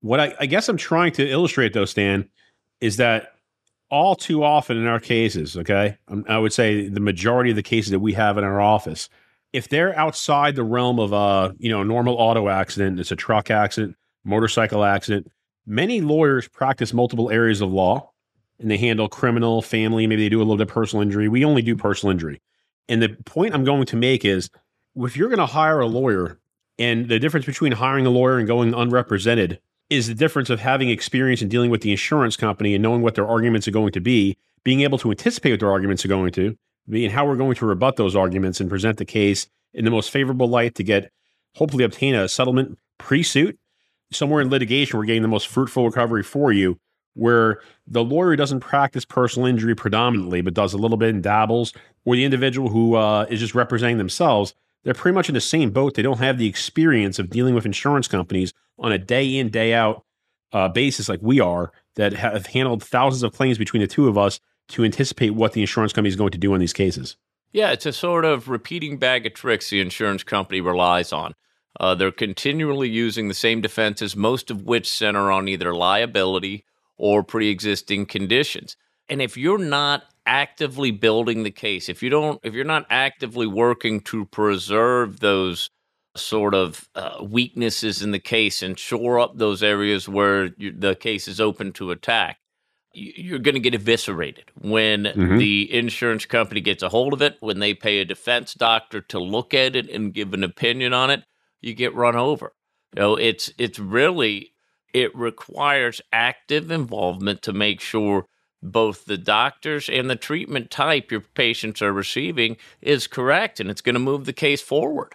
What 0.00 0.20
I, 0.20 0.34
I 0.40 0.46
guess 0.46 0.68
I'm 0.68 0.76
trying 0.76 1.12
to 1.12 1.28
illustrate, 1.28 1.72
though, 1.72 1.84
Stan, 1.84 2.28
is 2.80 2.98
that 2.98 3.35
all 3.90 4.16
too 4.16 4.42
often 4.42 4.76
in 4.76 4.86
our 4.86 5.00
cases, 5.00 5.56
okay, 5.56 5.96
um, 6.08 6.24
I 6.28 6.38
would 6.38 6.52
say 6.52 6.88
the 6.88 7.00
majority 7.00 7.50
of 7.50 7.56
the 7.56 7.62
cases 7.62 7.90
that 7.90 8.00
we 8.00 8.12
have 8.14 8.38
in 8.38 8.44
our 8.44 8.60
office, 8.60 9.08
if 9.52 9.68
they're 9.68 9.96
outside 9.96 10.56
the 10.56 10.64
realm 10.64 10.98
of 10.98 11.12
a 11.12 11.54
you 11.58 11.70
know 11.70 11.82
normal 11.82 12.14
auto 12.14 12.48
accident, 12.48 13.00
it's 13.00 13.12
a 13.12 13.16
truck 13.16 13.50
accident, 13.50 13.96
motorcycle 14.24 14.84
accident. 14.84 15.30
Many 15.66 16.00
lawyers 16.00 16.48
practice 16.48 16.92
multiple 16.92 17.30
areas 17.30 17.60
of 17.60 17.70
law 17.70 18.10
and 18.58 18.70
they 18.70 18.76
handle 18.78 19.08
criminal, 19.08 19.62
family, 19.62 20.06
maybe 20.06 20.22
they 20.22 20.28
do 20.28 20.38
a 20.38 20.44
little 20.44 20.56
bit 20.56 20.68
of 20.68 20.74
personal 20.74 21.02
injury. 21.02 21.28
We 21.28 21.44
only 21.44 21.62
do 21.62 21.76
personal 21.76 22.12
injury. 22.12 22.40
And 22.88 23.02
the 23.02 23.10
point 23.24 23.54
I'm 23.54 23.64
going 23.64 23.86
to 23.86 23.96
make 23.96 24.24
is 24.24 24.48
if 24.96 25.16
you're 25.16 25.28
going 25.28 25.38
to 25.38 25.46
hire 25.46 25.80
a 25.80 25.86
lawyer 25.86 26.38
And 26.78 27.08
the 27.08 27.18
difference 27.18 27.46
between 27.46 27.72
hiring 27.72 28.06
a 28.06 28.10
lawyer 28.10 28.38
and 28.38 28.46
going 28.46 28.74
unrepresented 28.74 29.60
is 29.88 30.08
the 30.08 30.14
difference 30.14 30.50
of 30.50 30.60
having 30.60 30.90
experience 30.90 31.42
in 31.42 31.48
dealing 31.48 31.70
with 31.70 31.82
the 31.82 31.90
insurance 31.90 32.36
company 32.36 32.74
and 32.74 32.82
knowing 32.82 33.02
what 33.02 33.14
their 33.14 33.26
arguments 33.26 33.68
are 33.68 33.72
going 33.72 33.92
to 33.92 34.00
be, 34.00 34.36
being 34.64 34.80
able 34.80 34.98
to 34.98 35.10
anticipate 35.10 35.52
what 35.52 35.60
their 35.60 35.70
arguments 35.70 36.04
are 36.04 36.08
going 36.08 36.32
to 36.32 36.56
be, 36.88 37.04
and 37.04 37.14
how 37.14 37.26
we're 37.26 37.36
going 37.36 37.54
to 37.54 37.66
rebut 37.66 37.96
those 37.96 38.16
arguments 38.16 38.60
and 38.60 38.68
present 38.68 38.98
the 38.98 39.04
case 39.04 39.46
in 39.72 39.84
the 39.84 39.90
most 39.90 40.10
favorable 40.10 40.48
light 40.48 40.74
to 40.74 40.82
get, 40.82 41.12
hopefully, 41.54 41.84
obtain 41.84 42.14
a 42.14 42.28
settlement 42.28 42.78
pre 42.98 43.22
suit. 43.22 43.58
Somewhere 44.12 44.40
in 44.40 44.50
litigation, 44.50 44.98
we're 44.98 45.04
getting 45.04 45.22
the 45.22 45.28
most 45.28 45.48
fruitful 45.48 45.86
recovery 45.86 46.22
for 46.22 46.52
you, 46.52 46.78
where 47.14 47.60
the 47.86 48.04
lawyer 48.04 48.36
doesn't 48.36 48.60
practice 48.60 49.04
personal 49.04 49.46
injury 49.46 49.74
predominantly, 49.74 50.40
but 50.40 50.54
does 50.54 50.72
a 50.72 50.78
little 50.78 50.96
bit 50.96 51.14
and 51.14 51.22
dabbles, 51.22 51.72
or 52.04 52.14
the 52.14 52.24
individual 52.24 52.68
who 52.68 52.94
uh, 52.94 53.26
is 53.28 53.40
just 53.40 53.54
representing 53.54 53.98
themselves 53.98 54.54
they're 54.86 54.94
pretty 54.94 55.16
much 55.16 55.28
in 55.28 55.34
the 55.34 55.40
same 55.40 55.70
boat. 55.72 55.94
They 55.94 56.02
don't 56.02 56.20
have 56.20 56.38
the 56.38 56.46
experience 56.46 57.18
of 57.18 57.28
dealing 57.28 57.56
with 57.56 57.66
insurance 57.66 58.06
companies 58.06 58.54
on 58.78 58.92
a 58.92 58.98
day 58.98 59.36
in, 59.36 59.48
day 59.48 59.74
out 59.74 60.04
uh, 60.52 60.68
basis 60.68 61.08
like 61.08 61.20
we 61.22 61.40
are 61.40 61.72
that 61.96 62.12
have 62.12 62.46
handled 62.46 62.82
thousands 62.82 63.22
of 63.22 63.32
claims 63.32 63.58
between 63.58 63.80
the 63.80 63.86
two 63.86 64.08
of 64.08 64.16
us 64.16 64.40
to 64.68 64.84
anticipate 64.84 65.30
what 65.30 65.52
the 65.52 65.60
insurance 65.60 65.92
company 65.92 66.08
is 66.08 66.16
going 66.16 66.30
to 66.30 66.38
do 66.38 66.54
in 66.54 66.60
these 66.60 66.72
cases. 66.72 67.16
Yeah, 67.52 67.72
it's 67.72 67.86
a 67.86 67.92
sort 67.92 68.24
of 68.24 68.48
repeating 68.48 68.98
bag 68.98 69.26
of 69.26 69.34
tricks 69.34 69.70
the 69.70 69.80
insurance 69.80 70.22
company 70.22 70.60
relies 70.60 71.12
on. 71.12 71.34
Uh, 71.78 71.94
they're 71.94 72.10
continually 72.10 72.88
using 72.88 73.28
the 73.28 73.34
same 73.34 73.60
defenses, 73.60 74.16
most 74.16 74.50
of 74.50 74.62
which 74.62 74.88
center 74.88 75.30
on 75.30 75.48
either 75.48 75.74
liability 75.74 76.64
or 76.96 77.22
pre 77.22 77.50
existing 77.50 78.06
conditions. 78.06 78.76
And 79.08 79.22
if 79.22 79.36
you're 79.36 79.58
not 79.58 80.04
actively 80.24 80.90
building 80.90 81.42
the 81.42 81.50
case, 81.50 81.88
if 81.88 82.02
you 82.02 82.10
don't, 82.10 82.40
if 82.42 82.54
you're 82.54 82.64
not 82.64 82.86
actively 82.90 83.46
working 83.46 84.00
to 84.00 84.24
preserve 84.26 85.20
those 85.20 85.70
sort 86.16 86.54
of 86.54 86.88
uh, 86.94 87.18
weaknesses 87.22 88.02
in 88.02 88.10
the 88.10 88.18
case 88.18 88.62
and 88.62 88.78
shore 88.78 89.18
up 89.18 89.36
those 89.36 89.62
areas 89.62 90.08
where 90.08 90.46
you, 90.56 90.72
the 90.72 90.94
case 90.94 91.28
is 91.28 91.40
open 91.40 91.72
to 91.72 91.90
attack, 91.90 92.38
you're 92.92 93.38
going 93.38 93.54
to 93.54 93.60
get 93.60 93.74
eviscerated 93.74 94.50
when 94.60 95.04
mm-hmm. 95.04 95.38
the 95.38 95.72
insurance 95.72 96.24
company 96.24 96.60
gets 96.60 96.82
a 96.82 96.88
hold 96.88 97.12
of 97.12 97.20
it. 97.20 97.36
When 97.40 97.58
they 97.58 97.74
pay 97.74 97.98
a 97.98 98.04
defense 98.04 98.54
doctor 98.54 99.00
to 99.02 99.18
look 99.18 99.52
at 99.52 99.76
it 99.76 99.90
and 99.90 100.14
give 100.14 100.32
an 100.32 100.44
opinion 100.44 100.92
on 100.92 101.10
it, 101.10 101.24
you 101.60 101.74
get 101.74 101.94
run 101.94 102.16
over. 102.16 102.52
You 102.94 103.02
know, 103.02 103.16
it's 103.16 103.52
it's 103.58 103.78
really 103.78 104.52
it 104.94 105.14
requires 105.14 106.00
active 106.12 106.70
involvement 106.70 107.42
to 107.42 107.52
make 107.52 107.80
sure 107.80 108.26
both 108.62 109.04
the 109.04 109.18
doctors 109.18 109.88
and 109.88 110.08
the 110.08 110.16
treatment 110.16 110.70
type 110.70 111.10
your 111.10 111.20
patients 111.20 111.82
are 111.82 111.92
receiving 111.92 112.56
is 112.80 113.06
correct 113.06 113.60
and 113.60 113.70
it's 113.70 113.82
going 113.82 113.94
to 113.94 114.00
move 114.00 114.24
the 114.24 114.32
case 114.32 114.62
forward. 114.62 115.14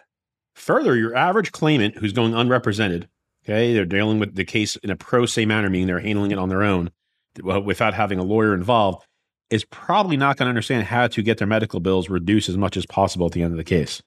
Further, 0.53 0.95
your 0.95 1.15
average 1.15 1.51
claimant 1.51 1.97
who's 1.97 2.13
going 2.13 2.33
unrepresented, 2.33 3.07
okay, 3.43 3.73
they're 3.73 3.85
dealing 3.85 4.19
with 4.19 4.35
the 4.35 4.45
case 4.45 4.75
in 4.77 4.89
a 4.89 4.95
pro 4.95 5.25
se 5.25 5.45
manner, 5.45 5.69
meaning 5.69 5.87
they're 5.87 5.99
handling 5.99 6.31
it 6.31 6.37
on 6.37 6.49
their 6.49 6.63
own 6.63 6.91
without 7.41 7.93
having 7.93 8.19
a 8.19 8.23
lawyer 8.23 8.53
involved, 8.53 9.05
is 9.49 9.65
probably 9.65 10.17
not 10.17 10.37
going 10.37 10.45
to 10.45 10.49
understand 10.49 10.85
how 10.85 11.07
to 11.07 11.21
get 11.21 11.37
their 11.37 11.47
medical 11.47 11.79
bills 11.79 12.09
reduced 12.09 12.49
as 12.49 12.57
much 12.57 12.77
as 12.77 12.85
possible 12.85 13.25
at 13.25 13.31
the 13.31 13.43
end 13.43 13.53
of 13.53 13.57
the 13.57 13.63
case. 13.63 14.01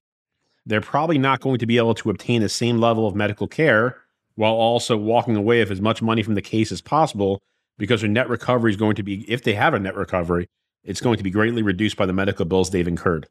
They're 0.67 0.81
probably 0.81 1.19
not 1.19 1.41
going 1.41 1.59
to 1.59 1.67
be 1.67 1.77
able 1.77 1.95
to 1.95 2.11
obtain 2.11 2.41
the 2.41 2.49
same 2.49 2.79
level 2.79 3.07
of 3.07 3.15
medical 3.15 3.47
care 3.47 3.99
while 4.37 4.55
also 4.55 4.97
walking 4.97 5.37
away 5.37 5.61
with 5.61 5.71
as 5.71 5.81
much 5.81 6.03
money 6.03 6.23
from 6.23 6.35
the 6.35 6.43
case 6.43 6.73
as 6.73 6.81
possible 6.81 7.43
because 7.79 8.01
their 8.01 8.11
net 8.11 8.29
recovery 8.29 8.71
is 8.71 8.77
going 8.77 8.97
to 8.97 9.03
be, 9.03 9.31
if 9.31 9.43
they 9.43 9.55
have 9.55 9.75
a 9.75 9.79
net 9.79 9.95
recovery, 9.95 10.49
it's 10.83 11.01
going 11.01 11.17
to 11.17 11.25
be 11.25 11.31
greatly 11.31 11.63
reduced 11.63 11.97
by 11.97 12.07
the 12.07 12.13
medical 12.13 12.45
bills 12.45 12.71
they've 12.71 12.89
incurred. 12.89 13.29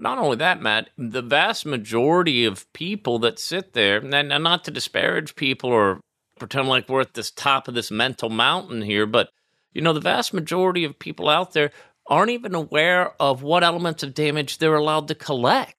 Not 0.00 0.18
only 0.18 0.36
that, 0.36 0.62
Matt, 0.62 0.90
the 0.96 1.22
vast 1.22 1.66
majority 1.66 2.44
of 2.44 2.70
people 2.72 3.18
that 3.20 3.38
sit 3.38 3.72
there, 3.72 3.98
and 3.98 4.28
not 4.42 4.64
to 4.64 4.70
disparage 4.70 5.36
people 5.36 5.70
or 5.70 6.00
pretend 6.38 6.68
like 6.68 6.88
we're 6.88 7.02
at 7.02 7.14
this 7.14 7.30
top 7.30 7.68
of 7.68 7.74
this 7.74 7.90
mental 7.90 8.30
mountain 8.30 8.82
here, 8.82 9.06
but 9.06 9.28
you 9.72 9.82
know, 9.82 9.92
the 9.92 10.00
vast 10.00 10.34
majority 10.34 10.84
of 10.84 10.98
people 10.98 11.28
out 11.28 11.52
there 11.52 11.70
aren't 12.06 12.30
even 12.30 12.54
aware 12.54 13.12
of 13.22 13.42
what 13.42 13.62
elements 13.62 14.02
of 14.02 14.14
damage 14.14 14.58
they're 14.58 14.74
allowed 14.74 15.06
to 15.08 15.14
collect. 15.14 15.74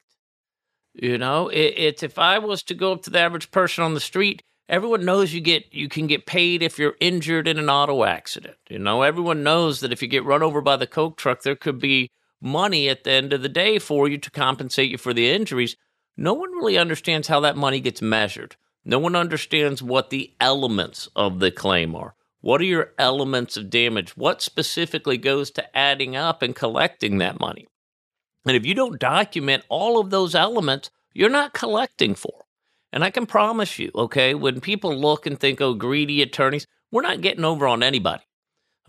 You 0.94 1.18
know, 1.18 1.50
it, 1.50 1.74
it's 1.78 2.04
if 2.04 2.20
I 2.20 2.40
was 2.40 2.64
to 2.64 2.74
go 2.74 2.94
up 2.94 3.04
to 3.04 3.10
the 3.10 3.20
average 3.20 3.52
person 3.52 3.84
on 3.84 3.94
the 3.94 4.00
street 4.00 4.42
everyone 4.72 5.04
knows 5.04 5.34
you 5.34 5.42
get 5.42 5.72
you 5.72 5.90
can 5.90 6.08
get 6.08 6.26
paid 6.26 6.64
if 6.64 6.80
you're 6.80 6.96
injured 7.00 7.48
in 7.48 7.60
an 7.60 7.70
auto 7.70 8.04
accident. 8.04 8.56
You 8.70 8.80
know, 8.80 9.04
everyone 9.04 9.44
knows 9.44 9.82
that 9.82 9.92
if 9.92 10.02
you 10.02 10.08
get 10.08 10.26
run 10.26 10.42
over 10.42 10.62
by 10.62 10.78
the 10.78 10.88
coke 10.88 11.18
truck, 11.18 11.44
there 11.44 11.56
could 11.56 11.78
be 11.78 12.10
money 12.42 12.90
at 12.90 13.04
the 13.04 13.12
end 13.12 13.34
of 13.34 13.42
the 13.42 13.50
day 13.50 13.80
for 13.80 14.08
you 14.08 14.18
to 14.18 14.32
compensate 14.32 14.90
you 14.90 14.98
for 14.98 15.14
the 15.14 15.30
injuries. 15.30 15.76
No 16.18 16.34
one 16.34 16.52
really 16.52 16.78
understands 16.78 17.28
how 17.28 17.40
that 17.42 17.56
money 17.56 17.80
gets 17.80 18.02
measured. 18.02 18.56
No 18.84 19.00
one 19.00 19.16
understands 19.16 19.84
what 19.84 20.10
the 20.10 20.34
elements 20.40 21.08
of 21.16 21.40
the 21.40 21.52
claim 21.52 21.96
are. 21.96 22.16
What 22.42 22.60
are 22.60 22.66
your 22.66 22.94
elements 22.98 23.56
of 23.56 23.70
damage? 23.70 24.18
What 24.18 24.42
specifically 24.42 25.18
goes 25.18 25.52
to 25.52 25.78
adding 25.78 26.16
up 26.16 26.42
and 26.42 26.56
collecting 26.56 27.20
that 27.20 27.40
money? 27.40 27.68
And 28.46 28.58
if 28.58 28.66
you 28.66 28.74
don't 28.74 29.00
document 29.00 29.64
all 29.70 30.00
of 30.00 30.10
those 30.10 30.34
elements, 30.34 30.90
you're 31.14 31.30
not 31.30 31.54
collecting 31.54 32.16
for. 32.16 32.46
And 32.92 33.04
I 33.04 33.12
can 33.12 33.28
promise 33.28 33.78
you, 33.78 33.92
okay, 33.94 34.34
when 34.34 34.60
people 34.60 34.96
look 34.96 35.26
and 35.26 35.40
think, 35.40 35.62
oh, 35.62 35.76
greedy 35.76 36.22
attorneys, 36.22 36.66
we're 36.92 37.04
not 37.04 37.22
getting 37.22 37.46
over 37.46 37.68
on 37.68 37.84
anybody. 37.84 38.24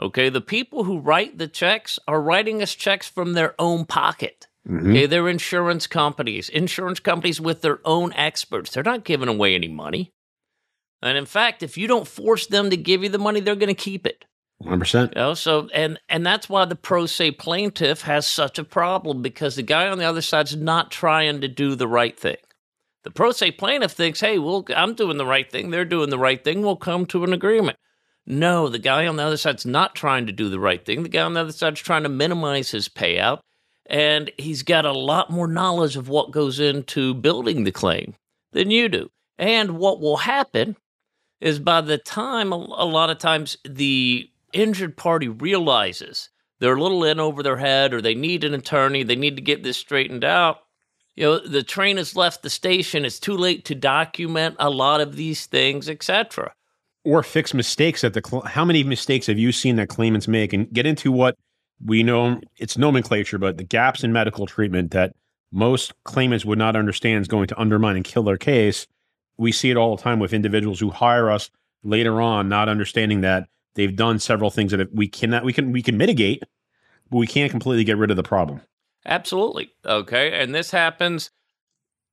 Okay, 0.01 0.29
the 0.29 0.41
people 0.41 0.85
who 0.85 0.99
write 0.99 1.39
the 1.39 1.49
checks 1.49 1.99
are 2.09 2.21
writing 2.21 2.63
us 2.63 2.75
checks 2.75 3.09
from 3.09 3.35
their 3.35 3.55
own 3.59 3.85
pocket. 3.85 4.47
Mm-hmm. 4.69 4.91
Okay, 4.91 5.07
they're 5.07 5.29
insurance 5.29 5.87
companies, 5.87 6.49
insurance 6.49 7.01
companies 7.01 7.41
with 7.41 7.63
their 7.63 7.81
own 7.85 8.13
experts. 8.15 8.71
They're 8.71 8.83
not 8.83 9.05
giving 9.05 9.29
away 9.29 9.55
any 9.55 9.69
money. 9.69 10.13
And 11.03 11.19
in 11.19 11.27
fact, 11.27 11.63
if 11.63 11.77
you 11.77 11.89
don't 11.89 12.07
force 12.07 12.47
them 12.47 12.71
to 12.71 12.77
give 12.77 13.03
you 13.03 13.09
the 13.09 13.19
money, 13.19 13.41
they're 13.41 13.57
going 13.57 13.69
to 13.69 13.75
keep 13.75 14.07
it. 14.07 14.25
100%. 14.63 15.09
You 15.09 15.15
know, 15.17 15.35
so 15.35 15.69
and 15.75 15.99
and 16.09 16.25
that's 16.25 16.49
why 16.49 16.65
the 16.65 16.77
pro 16.77 17.07
se 17.07 17.33
plaintiff 17.33 18.03
has 18.03 18.27
such 18.27 18.59
a 18.59 18.65
problem 18.65 19.21
because 19.21 19.57
the 19.57 19.63
guy 19.63 19.89
on 19.89 19.99
the 19.99 20.05
other 20.05 20.23
side's 20.23 20.55
not 20.55 20.93
trying 20.93 21.41
to 21.41 21.49
do 21.49 21.75
the 21.75 21.89
right 21.89 22.19
thing. 22.19 22.37
The 23.03 23.11
pro 23.11 23.33
se 23.33 23.53
plaintiff 23.53 23.93
thinks, 23.93 24.21
hey, 24.21 24.39
well, 24.39 24.65
I'm 24.77 24.95
doing 24.95 25.17
the 25.17 25.27
right 25.27 25.51
thing. 25.51 25.71
They're 25.71 25.85
doing 25.85 26.11
the 26.11 26.19
right 26.19 26.43
thing. 26.43 26.63
We'll 26.63 26.77
come 26.77 27.07
to 27.07 27.25
an 27.25 27.33
agreement. 27.33 27.77
No, 28.27 28.69
the 28.69 28.79
guy 28.79 29.07
on 29.07 29.17
the 29.17 29.25
other 29.25 29.37
side's 29.37 29.67
not 29.67 29.95
trying 29.95 30.27
to 30.27 30.33
do 30.33 30.49
the 30.49 30.61
right 30.61 30.85
thing. 30.85 31.03
The 31.03 31.09
guy 31.09 31.23
on 31.23 31.35
the 31.35 31.41
other 31.41 31.53
side's 31.53 31.81
trying 31.81 32.05
to 32.05 32.09
minimize 32.09 32.71
his 32.71 32.89
payout. 32.89 33.41
And 33.87 34.31
he's 34.39 34.63
got 34.63 34.85
a 34.85 34.93
lot 34.93 35.31
more 35.31 35.49
knowledge 35.49 35.97
of 35.97 36.09
what 36.09 36.31
goes 36.31 36.61
into 36.61 37.15
building 37.15 37.65
the 37.65 37.73
claim 37.73 38.15
than 38.53 38.71
you 38.71 38.89
do. 38.89 39.11
And 39.39 39.79
what 39.79 40.01
will 40.01 40.19
happen 40.19 40.77
is 41.41 41.59
by 41.59 41.81
the 41.81 41.99
time, 41.99 42.53
a 42.53 42.85
lot 42.85 43.11
of 43.11 43.19
times, 43.19 43.57
the 43.69 44.31
injured 44.53 44.97
party 44.97 45.29
realizes 45.29 46.29
they're 46.61 46.77
a 46.77 46.81
little 46.81 47.05
in 47.05 47.19
over 47.19 47.43
their 47.43 47.57
head 47.57 47.93
or 47.93 48.01
they 48.01 48.15
need 48.15 48.45
an 48.45 48.55
attorney, 48.55 49.03
they 49.03 49.17
need 49.17 49.35
to 49.37 49.43
get 49.43 49.65
this 49.65 49.77
straightened 49.77 50.25
out 50.25 50.61
you 51.15 51.25
know 51.25 51.39
the 51.39 51.63
train 51.63 51.97
has 51.97 52.17
left 52.17 52.43
the 52.43 52.51
station 52.51 53.05
it's 53.05 53.21
too 53.21 53.37
late 53.37 53.65
to 53.65 53.75
document 53.75 54.57
a 54.59 54.71
lot 54.71 55.01
of 55.01 55.17
these 55.17 55.47
things 55.47 55.89
etc 55.89 56.53
or 57.05 57.23
fix 57.23 57.53
mistakes 57.55 58.03
that 58.03 58.15
the 58.15 58.23
cl- 58.25 58.43
how 58.43 58.65
many 58.65 58.85
mistakes 58.85 59.27
have 59.27 59.39
you 59.39 59.53
seen 59.53 59.77
that 59.77 59.89
claimants 59.89 60.29
make 60.29 60.53
and 60.53 60.71
get 60.73 60.87
into 60.87 61.11
what 61.11 61.37
we 61.85 62.03
know 62.03 62.41
it's 62.59 62.79
nomenclature 62.79 63.39
but 63.39 63.57
the 63.57 63.65
gaps 63.65 64.05
in 64.05 64.13
medical 64.13 64.47
treatment 64.47 64.91
that 64.93 65.15
most 65.51 65.93
claimants 66.05 66.45
would 66.45 66.59
not 66.59 66.77
understand 66.77 67.21
is 67.21 67.29
going 67.29 67.47
to 67.47 67.61
undermine 67.61 67.97
and 67.97 68.05
kill 68.05 68.23
their 68.23 68.37
case 68.37 68.87
we 69.37 69.51
see 69.53 69.71
it 69.71 69.77
all 69.77 69.97
the 69.97 70.03
time 70.03 70.19
with 70.19 70.33
individuals 70.33 70.81
who 70.81 70.91
hire 70.91 71.31
us 71.31 71.51
later 71.83 72.21
on 72.21 72.49
not 72.49 72.69
understanding 72.69 73.23
that 73.23 73.49
they've 73.75 73.97
done 73.97 74.19
several 74.19 74.51
things 74.51 74.73
that 74.73 74.95
we 74.95 75.09
cannot 75.09 75.45
we 75.45 75.53
can 75.53 75.73
we 75.73 75.83
can 75.83 75.97
mitigate 75.97 76.43
but 77.11 77.19
we 77.19 77.27
can't 77.27 77.51
completely 77.51 77.85
get 77.85 77.99
rid 77.99 78.11
of 78.11 78.17
the 78.17 78.23
problem 78.23 78.61
Absolutely. 79.05 79.73
Okay. 79.85 80.41
And 80.41 80.55
this 80.55 80.71
happens 80.71 81.31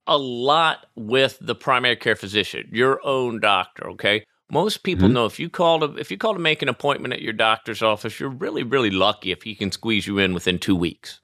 a 0.06 0.18
lot 0.18 0.86
with 0.96 1.38
the 1.40 1.54
primary 1.54 1.96
care 1.96 2.16
physician, 2.16 2.68
your 2.72 3.04
own 3.04 3.40
doctor. 3.40 3.90
Okay. 3.90 4.24
Most 4.50 4.82
people 4.82 5.06
mm-hmm. 5.06 5.14
know 5.14 5.26
if 5.26 5.38
you 5.38 5.48
call 5.48 5.80
to 5.80 5.96
if 5.96 6.10
you 6.10 6.18
call 6.18 6.34
to 6.34 6.40
make 6.40 6.62
an 6.62 6.68
appointment 6.68 7.14
at 7.14 7.22
your 7.22 7.32
doctor's 7.32 7.82
office, 7.82 8.18
you're 8.18 8.30
really 8.30 8.62
really 8.62 8.90
lucky 8.90 9.32
if 9.32 9.42
he 9.42 9.54
can 9.54 9.70
squeeze 9.72 10.06
you 10.06 10.18
in 10.18 10.34
within 10.34 10.58
two 10.58 10.76
weeks. 10.76 11.20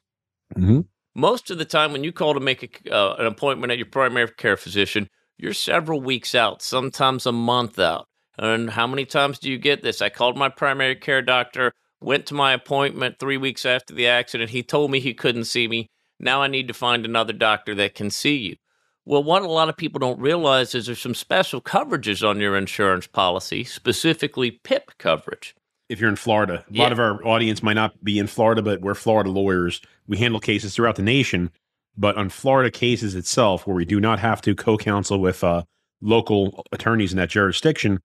Mm-hmm. 0.54 0.80
Most 1.14 1.50
of 1.50 1.58
the 1.58 1.64
time, 1.64 1.92
when 1.92 2.04
you 2.04 2.12
call 2.12 2.34
to 2.34 2.40
make 2.40 2.82
a, 2.86 2.94
uh, 2.94 3.16
an 3.18 3.26
appointment 3.26 3.72
at 3.72 3.78
your 3.78 3.86
primary 3.86 4.28
care 4.36 4.56
physician, 4.56 5.08
you're 5.38 5.54
several 5.54 6.00
weeks 6.00 6.34
out, 6.34 6.60
sometimes 6.60 7.24
a 7.24 7.32
month 7.32 7.78
out. 7.78 8.06
And 8.38 8.68
how 8.68 8.86
many 8.86 9.06
times 9.06 9.38
do 9.38 9.50
you 9.50 9.56
get 9.56 9.82
this? 9.82 10.02
I 10.02 10.10
called 10.10 10.36
my 10.36 10.50
primary 10.50 10.94
care 10.94 11.22
doctor 11.22 11.72
Went 12.00 12.26
to 12.26 12.34
my 12.34 12.52
appointment 12.52 13.18
three 13.18 13.38
weeks 13.38 13.64
after 13.64 13.94
the 13.94 14.06
accident. 14.06 14.50
He 14.50 14.62
told 14.62 14.90
me 14.90 15.00
he 15.00 15.14
couldn't 15.14 15.44
see 15.44 15.66
me. 15.66 15.88
Now 16.20 16.42
I 16.42 16.46
need 16.46 16.68
to 16.68 16.74
find 16.74 17.04
another 17.04 17.32
doctor 17.32 17.74
that 17.76 17.94
can 17.94 18.10
see 18.10 18.36
you. 18.36 18.56
Well, 19.08 19.22
what 19.22 19.42
a 19.42 19.48
lot 19.48 19.68
of 19.68 19.76
people 19.76 20.00
don't 20.00 20.18
realize 20.18 20.74
is 20.74 20.86
there's 20.86 21.00
some 21.00 21.14
special 21.14 21.60
coverages 21.60 22.28
on 22.28 22.40
your 22.40 22.56
insurance 22.56 23.06
policy, 23.06 23.62
specifically 23.62 24.50
PIP 24.50 24.98
coverage. 24.98 25.54
If 25.88 26.00
you're 26.00 26.10
in 26.10 26.16
Florida, 26.16 26.64
a 26.68 26.72
yeah. 26.72 26.82
lot 26.82 26.92
of 26.92 26.98
our 26.98 27.24
audience 27.24 27.62
might 27.62 27.74
not 27.74 28.02
be 28.02 28.18
in 28.18 28.26
Florida, 28.26 28.62
but 28.62 28.80
we're 28.80 28.94
Florida 28.94 29.30
lawyers. 29.30 29.80
We 30.08 30.18
handle 30.18 30.40
cases 30.40 30.74
throughout 30.74 30.96
the 30.96 31.02
nation. 31.02 31.52
But 31.96 32.16
on 32.16 32.28
Florida 32.28 32.68
cases 32.68 33.14
itself, 33.14 33.64
where 33.64 33.76
we 33.76 33.84
do 33.84 34.00
not 34.00 34.18
have 34.18 34.42
to 34.42 34.56
co-counsel 34.56 35.20
with 35.20 35.44
uh, 35.44 35.62
local 36.00 36.64
attorneys 36.72 37.12
in 37.12 37.18
that 37.18 37.30
jurisdiction, 37.30 38.00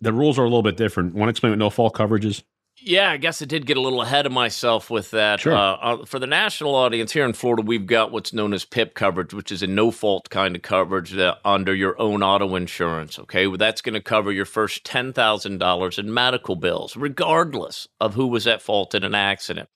the 0.00 0.12
rules 0.12 0.38
are 0.38 0.44
a 0.44 0.48
little 0.48 0.62
bit 0.62 0.76
different. 0.76 1.14
Want 1.14 1.26
to 1.28 1.30
explain 1.30 1.50
what 1.50 1.58
no 1.58 1.68
fault 1.68 1.94
coverage 1.94 2.24
is? 2.24 2.44
Yeah, 2.84 3.10
I 3.12 3.16
guess 3.16 3.40
I 3.40 3.44
did 3.44 3.66
get 3.66 3.76
a 3.76 3.80
little 3.80 4.02
ahead 4.02 4.26
of 4.26 4.32
myself 4.32 4.90
with 4.90 5.12
that. 5.12 5.40
Sure. 5.40 5.54
Uh, 5.54 5.74
uh, 5.74 6.04
for 6.04 6.18
the 6.18 6.26
national 6.26 6.74
audience 6.74 7.12
here 7.12 7.24
in 7.24 7.32
Florida, 7.32 7.62
we've 7.62 7.86
got 7.86 8.10
what's 8.10 8.32
known 8.32 8.52
as 8.52 8.64
PIP 8.64 8.94
coverage, 8.94 9.32
which 9.32 9.52
is 9.52 9.62
a 9.62 9.68
no 9.68 9.90
fault 9.90 10.30
kind 10.30 10.56
of 10.56 10.62
coverage 10.62 11.12
that 11.12 11.38
under 11.44 11.74
your 11.74 12.00
own 12.00 12.22
auto 12.22 12.56
insurance. 12.56 13.18
Okay, 13.20 13.46
well, 13.46 13.56
that's 13.56 13.82
going 13.82 13.94
to 13.94 14.00
cover 14.00 14.32
your 14.32 14.44
first 14.44 14.84
ten 14.84 15.12
thousand 15.12 15.58
dollars 15.58 15.98
in 15.98 16.12
medical 16.12 16.56
bills, 16.56 16.96
regardless 16.96 17.86
of 18.00 18.14
who 18.14 18.26
was 18.26 18.46
at 18.46 18.62
fault 18.62 18.94
in 18.94 19.04
an 19.04 19.14
accident. 19.14 19.68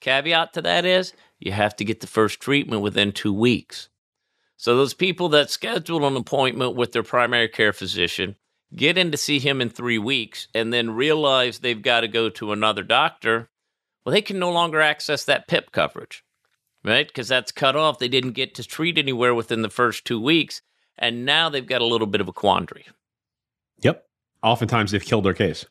Caveat 0.00 0.52
to 0.54 0.62
that 0.62 0.84
is 0.84 1.12
you 1.38 1.52
have 1.52 1.76
to 1.76 1.84
get 1.84 2.00
the 2.00 2.06
first 2.06 2.40
treatment 2.40 2.82
within 2.82 3.12
two 3.12 3.32
weeks. 3.32 3.88
So 4.56 4.76
those 4.76 4.94
people 4.94 5.28
that 5.30 5.50
schedule 5.50 6.06
an 6.06 6.16
appointment 6.16 6.74
with 6.74 6.92
their 6.92 7.02
primary 7.02 7.48
care 7.48 7.72
physician 7.72 8.36
get 8.74 8.98
in 8.98 9.10
to 9.10 9.16
see 9.16 9.38
him 9.38 9.60
in 9.60 9.68
three 9.68 9.98
weeks, 9.98 10.48
and 10.54 10.72
then 10.72 10.90
realize 10.90 11.58
they've 11.58 11.82
got 11.82 12.00
to 12.00 12.08
go 12.08 12.28
to 12.30 12.52
another 12.52 12.82
doctor, 12.82 13.48
well, 14.04 14.12
they 14.12 14.22
can 14.22 14.38
no 14.38 14.50
longer 14.50 14.80
access 14.80 15.24
that 15.24 15.48
PIP 15.48 15.72
coverage, 15.72 16.24
right? 16.84 17.06
Because 17.06 17.28
that's 17.28 17.52
cut 17.52 17.76
off. 17.76 17.98
They 17.98 18.08
didn't 18.08 18.32
get 18.32 18.54
to 18.56 18.64
treat 18.64 18.98
anywhere 18.98 19.34
within 19.34 19.62
the 19.62 19.70
first 19.70 20.04
two 20.04 20.20
weeks, 20.20 20.62
and 20.96 21.24
now 21.24 21.48
they've 21.48 21.66
got 21.66 21.82
a 21.82 21.86
little 21.86 22.06
bit 22.06 22.20
of 22.20 22.28
a 22.28 22.32
quandary. 22.32 22.86
Yep. 23.82 24.04
Oftentimes 24.42 24.90
they've 24.90 25.04
killed 25.04 25.24
their 25.24 25.34
case. 25.34 25.66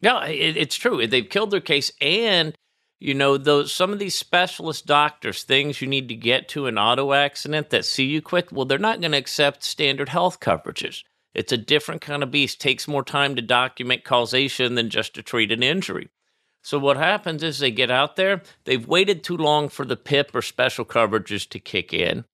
Yeah, 0.00 0.26
it, 0.26 0.56
it's 0.56 0.76
true. 0.76 1.06
They've 1.06 1.28
killed 1.28 1.50
their 1.50 1.60
case, 1.60 1.90
and 2.00 2.54
you 3.00 3.14
know 3.14 3.36
those 3.36 3.72
some 3.72 3.92
of 3.92 3.98
these 3.98 4.14
specialist 4.14 4.86
doctors, 4.86 5.42
things 5.42 5.80
you 5.80 5.88
need 5.88 6.08
to 6.08 6.14
get 6.14 6.48
to 6.50 6.66
an 6.66 6.78
auto 6.78 7.12
accident 7.12 7.70
that 7.70 7.84
see 7.84 8.04
you 8.04 8.22
quick. 8.22 8.52
Well, 8.52 8.66
they're 8.66 8.78
not 8.78 9.00
going 9.00 9.12
to 9.12 9.18
accept 9.18 9.64
standard 9.64 10.10
health 10.10 10.40
coverages. 10.40 11.02
It's 11.34 11.52
a 11.52 11.56
different 11.56 12.00
kind 12.00 12.22
of 12.22 12.30
beast. 12.30 12.60
Takes 12.60 12.88
more 12.88 13.04
time 13.04 13.36
to 13.36 13.42
document 13.42 14.04
causation 14.04 14.76
than 14.76 14.88
just 14.88 15.14
to 15.14 15.22
treat 15.22 15.52
an 15.52 15.62
injury. 15.62 16.08
So 16.62 16.78
what 16.78 16.96
happens 16.96 17.42
is 17.42 17.58
they 17.58 17.70
get 17.70 17.90
out 17.90 18.16
there, 18.16 18.40
they've 18.64 18.86
waited 18.86 19.22
too 19.22 19.36
long 19.36 19.68
for 19.68 19.84
the 19.84 19.96
PIP 19.96 20.34
or 20.34 20.40
special 20.40 20.86
coverages 20.86 21.46
to 21.50 21.60
kick 21.60 21.92
in. 21.92 22.24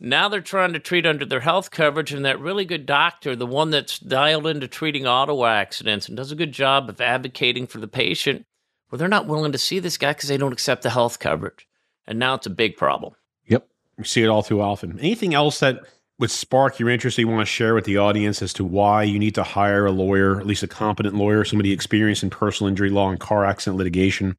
Now 0.00 0.28
they're 0.28 0.40
trying 0.40 0.72
to 0.72 0.80
treat 0.80 1.06
under 1.06 1.24
their 1.24 1.40
health 1.40 1.70
coverage, 1.70 2.12
and 2.12 2.24
that 2.24 2.40
really 2.40 2.64
good 2.64 2.84
doctor, 2.84 3.36
the 3.36 3.46
one 3.46 3.70
that's 3.70 4.00
dialed 4.00 4.48
into 4.48 4.66
treating 4.66 5.06
auto 5.06 5.44
accidents 5.44 6.08
and 6.08 6.16
does 6.16 6.32
a 6.32 6.36
good 6.36 6.50
job 6.50 6.88
of 6.88 7.00
advocating 7.00 7.68
for 7.68 7.78
the 7.78 7.86
patient, 7.86 8.44
well, 8.90 8.98
they're 8.98 9.08
not 9.08 9.26
willing 9.26 9.52
to 9.52 9.58
see 9.58 9.78
this 9.78 9.98
guy 9.98 10.12
because 10.12 10.28
they 10.28 10.36
don't 10.36 10.52
accept 10.52 10.82
the 10.82 10.90
health 10.90 11.20
coverage. 11.20 11.68
And 12.06 12.18
now 12.18 12.34
it's 12.34 12.46
a 12.46 12.50
big 12.50 12.76
problem. 12.76 13.14
Yep. 13.46 13.68
We 13.96 14.04
see 14.04 14.24
it 14.24 14.28
all 14.28 14.42
too 14.42 14.60
often. 14.60 14.98
Anything 14.98 15.32
else 15.32 15.60
that 15.60 15.84
would 16.18 16.30
spark 16.30 16.78
your 16.78 16.88
interest 16.88 17.18
you 17.18 17.26
want 17.26 17.40
to 17.40 17.46
share 17.46 17.74
with 17.74 17.84
the 17.84 17.98
audience 17.98 18.40
as 18.40 18.52
to 18.54 18.64
why 18.64 19.02
you 19.02 19.18
need 19.18 19.34
to 19.34 19.42
hire 19.42 19.86
a 19.86 19.90
lawyer, 19.90 20.38
at 20.38 20.46
least 20.46 20.62
a 20.62 20.68
competent 20.68 21.14
lawyer, 21.14 21.44
somebody 21.44 21.72
experienced 21.72 22.22
in 22.22 22.30
personal 22.30 22.68
injury 22.68 22.90
law 22.90 23.10
and 23.10 23.18
car 23.18 23.44
accident 23.44 23.76
litigation 23.76 24.36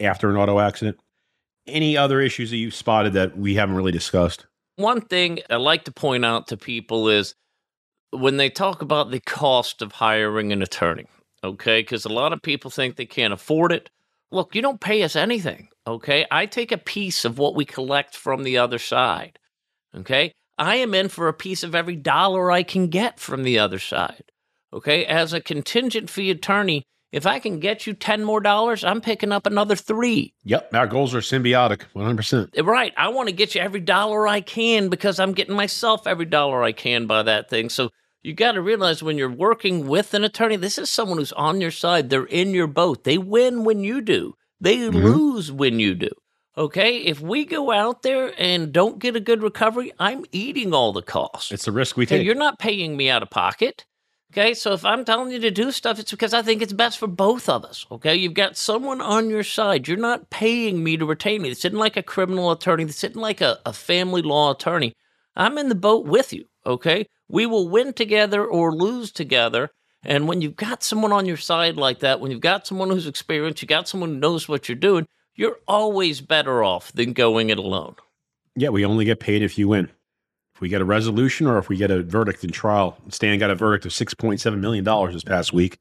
after 0.00 0.30
an 0.30 0.36
auto 0.36 0.58
accident? 0.58 0.98
Any 1.66 1.96
other 1.98 2.20
issues 2.20 2.50
that 2.50 2.56
you've 2.56 2.74
spotted 2.74 3.12
that 3.12 3.36
we 3.36 3.54
haven't 3.56 3.76
really 3.76 3.92
discussed? 3.92 4.46
One 4.76 5.02
thing 5.02 5.40
I 5.50 5.56
like 5.56 5.84
to 5.84 5.92
point 5.92 6.24
out 6.24 6.46
to 6.48 6.56
people 6.56 7.08
is 7.08 7.34
when 8.10 8.38
they 8.38 8.48
talk 8.48 8.80
about 8.80 9.10
the 9.10 9.20
cost 9.20 9.82
of 9.82 9.92
hiring 9.92 10.50
an 10.52 10.62
attorney, 10.62 11.06
okay? 11.44 11.80
Because 11.80 12.06
a 12.06 12.12
lot 12.12 12.32
of 12.32 12.40
people 12.40 12.70
think 12.70 12.96
they 12.96 13.04
can't 13.04 13.34
afford 13.34 13.70
it. 13.72 13.90
Look, 14.30 14.54
you 14.54 14.62
don't 14.62 14.80
pay 14.80 15.02
us 15.02 15.14
anything, 15.14 15.68
okay? 15.86 16.24
I 16.30 16.46
take 16.46 16.72
a 16.72 16.78
piece 16.78 17.26
of 17.26 17.38
what 17.38 17.54
we 17.54 17.66
collect 17.66 18.16
from 18.16 18.44
the 18.44 18.56
other 18.56 18.78
side, 18.78 19.38
okay? 19.94 20.32
I 20.58 20.76
am 20.76 20.94
in 20.94 21.08
for 21.08 21.28
a 21.28 21.32
piece 21.34 21.62
of 21.62 21.74
every 21.74 21.96
dollar 21.96 22.50
I 22.50 22.62
can 22.62 22.88
get 22.88 23.20
from 23.20 23.42
the 23.42 23.58
other 23.58 23.78
side. 23.78 24.24
Okay. 24.72 25.06
As 25.06 25.32
a 25.32 25.40
contingent 25.40 26.10
fee 26.10 26.30
attorney, 26.30 26.82
if 27.10 27.26
I 27.26 27.38
can 27.38 27.58
get 27.58 27.86
you 27.86 27.94
10 27.94 28.24
more 28.24 28.40
dollars, 28.40 28.84
I'm 28.84 29.00
picking 29.00 29.32
up 29.32 29.46
another 29.46 29.76
three. 29.76 30.34
Yep. 30.44 30.74
Our 30.74 30.86
goals 30.86 31.14
are 31.14 31.20
symbiotic, 31.20 31.84
100%. 31.96 32.66
Right. 32.66 32.92
I 32.96 33.08
want 33.08 33.28
to 33.28 33.34
get 33.34 33.54
you 33.54 33.62
every 33.62 33.80
dollar 33.80 34.28
I 34.28 34.40
can 34.42 34.88
because 34.88 35.18
I'm 35.18 35.32
getting 35.32 35.56
myself 35.56 36.06
every 36.06 36.26
dollar 36.26 36.62
I 36.62 36.72
can 36.72 37.06
by 37.06 37.22
that 37.22 37.48
thing. 37.48 37.70
So 37.70 37.90
you 38.22 38.34
got 38.34 38.52
to 38.52 38.62
realize 38.62 39.02
when 39.02 39.16
you're 39.16 39.30
working 39.30 39.86
with 39.86 40.12
an 40.12 40.24
attorney, 40.24 40.56
this 40.56 40.76
is 40.76 40.90
someone 40.90 41.18
who's 41.18 41.32
on 41.32 41.60
your 41.60 41.70
side. 41.70 42.10
They're 42.10 42.24
in 42.24 42.52
your 42.52 42.66
boat. 42.66 43.04
They 43.04 43.16
win 43.16 43.64
when 43.64 43.84
you 43.84 44.00
do, 44.00 44.34
they 44.60 44.76
mm-hmm. 44.76 44.98
lose 44.98 45.50
when 45.50 45.78
you 45.78 45.94
do. 45.94 46.10
Okay, 46.58 46.96
if 46.96 47.20
we 47.20 47.44
go 47.44 47.70
out 47.70 48.02
there 48.02 48.32
and 48.36 48.72
don't 48.72 48.98
get 48.98 49.14
a 49.14 49.20
good 49.20 49.44
recovery, 49.44 49.92
I'm 50.00 50.24
eating 50.32 50.74
all 50.74 50.92
the 50.92 51.02
costs. 51.02 51.52
It's 51.52 51.68
a 51.68 51.72
risk 51.72 51.96
we 51.96 52.04
take. 52.04 52.26
you're 52.26 52.34
not 52.34 52.58
paying 52.58 52.96
me 52.96 53.08
out 53.08 53.22
of 53.22 53.30
pocket. 53.30 53.86
Okay, 54.32 54.54
so 54.54 54.72
if 54.72 54.84
I'm 54.84 55.04
telling 55.04 55.30
you 55.30 55.38
to 55.38 55.52
do 55.52 55.70
stuff, 55.70 56.00
it's 56.00 56.10
because 56.10 56.34
I 56.34 56.42
think 56.42 56.60
it's 56.60 56.72
best 56.72 56.98
for 56.98 57.06
both 57.06 57.48
of 57.48 57.64
us. 57.64 57.86
Okay, 57.92 58.16
you've 58.16 58.34
got 58.34 58.56
someone 58.56 59.00
on 59.00 59.30
your 59.30 59.44
side. 59.44 59.86
You're 59.86 59.98
not 59.98 60.30
paying 60.30 60.82
me 60.82 60.96
to 60.96 61.06
retain 61.06 61.42
me. 61.42 61.50
It's 61.50 61.60
sitting 61.60 61.78
like 61.78 61.96
a 61.96 62.02
criminal 62.02 62.50
attorney. 62.50 62.82
It's 62.82 62.96
sitting 62.96 63.22
like 63.22 63.40
a, 63.40 63.60
a 63.64 63.72
family 63.72 64.22
law 64.22 64.50
attorney. 64.50 64.94
I'm 65.36 65.58
in 65.58 65.68
the 65.68 65.76
boat 65.76 66.06
with 66.06 66.32
you. 66.32 66.46
Okay, 66.66 67.06
we 67.28 67.46
will 67.46 67.68
win 67.68 67.92
together 67.92 68.44
or 68.44 68.74
lose 68.74 69.12
together. 69.12 69.70
And 70.02 70.26
when 70.26 70.40
you've 70.40 70.56
got 70.56 70.82
someone 70.82 71.12
on 71.12 71.24
your 71.24 71.36
side 71.36 71.76
like 71.76 72.00
that, 72.00 72.18
when 72.18 72.32
you've 72.32 72.40
got 72.40 72.66
someone 72.66 72.90
who's 72.90 73.06
experienced, 73.06 73.62
you 73.62 73.68
got 73.68 73.86
someone 73.86 74.14
who 74.14 74.18
knows 74.18 74.48
what 74.48 74.68
you're 74.68 74.74
doing, 74.76 75.06
you're 75.38 75.58
always 75.68 76.20
better 76.20 76.62
off 76.64 76.92
than 76.92 77.14
going 77.14 77.48
it 77.48 77.58
alone. 77.58 77.94
Yeah, 78.56 78.70
we 78.70 78.84
only 78.84 79.04
get 79.04 79.20
paid 79.20 79.40
if 79.40 79.56
you 79.56 79.68
win. 79.68 79.88
If 80.54 80.60
we 80.60 80.68
get 80.68 80.80
a 80.80 80.84
resolution 80.84 81.46
or 81.46 81.58
if 81.58 81.68
we 81.68 81.76
get 81.76 81.92
a 81.92 82.02
verdict 82.02 82.42
in 82.42 82.50
trial, 82.50 82.98
Stan 83.08 83.38
got 83.38 83.50
a 83.50 83.54
verdict 83.54 83.86
of 83.86 83.92
$6.7 83.92 84.58
million 84.58 84.84
this 85.12 85.22
past 85.22 85.52
week. 85.52 85.78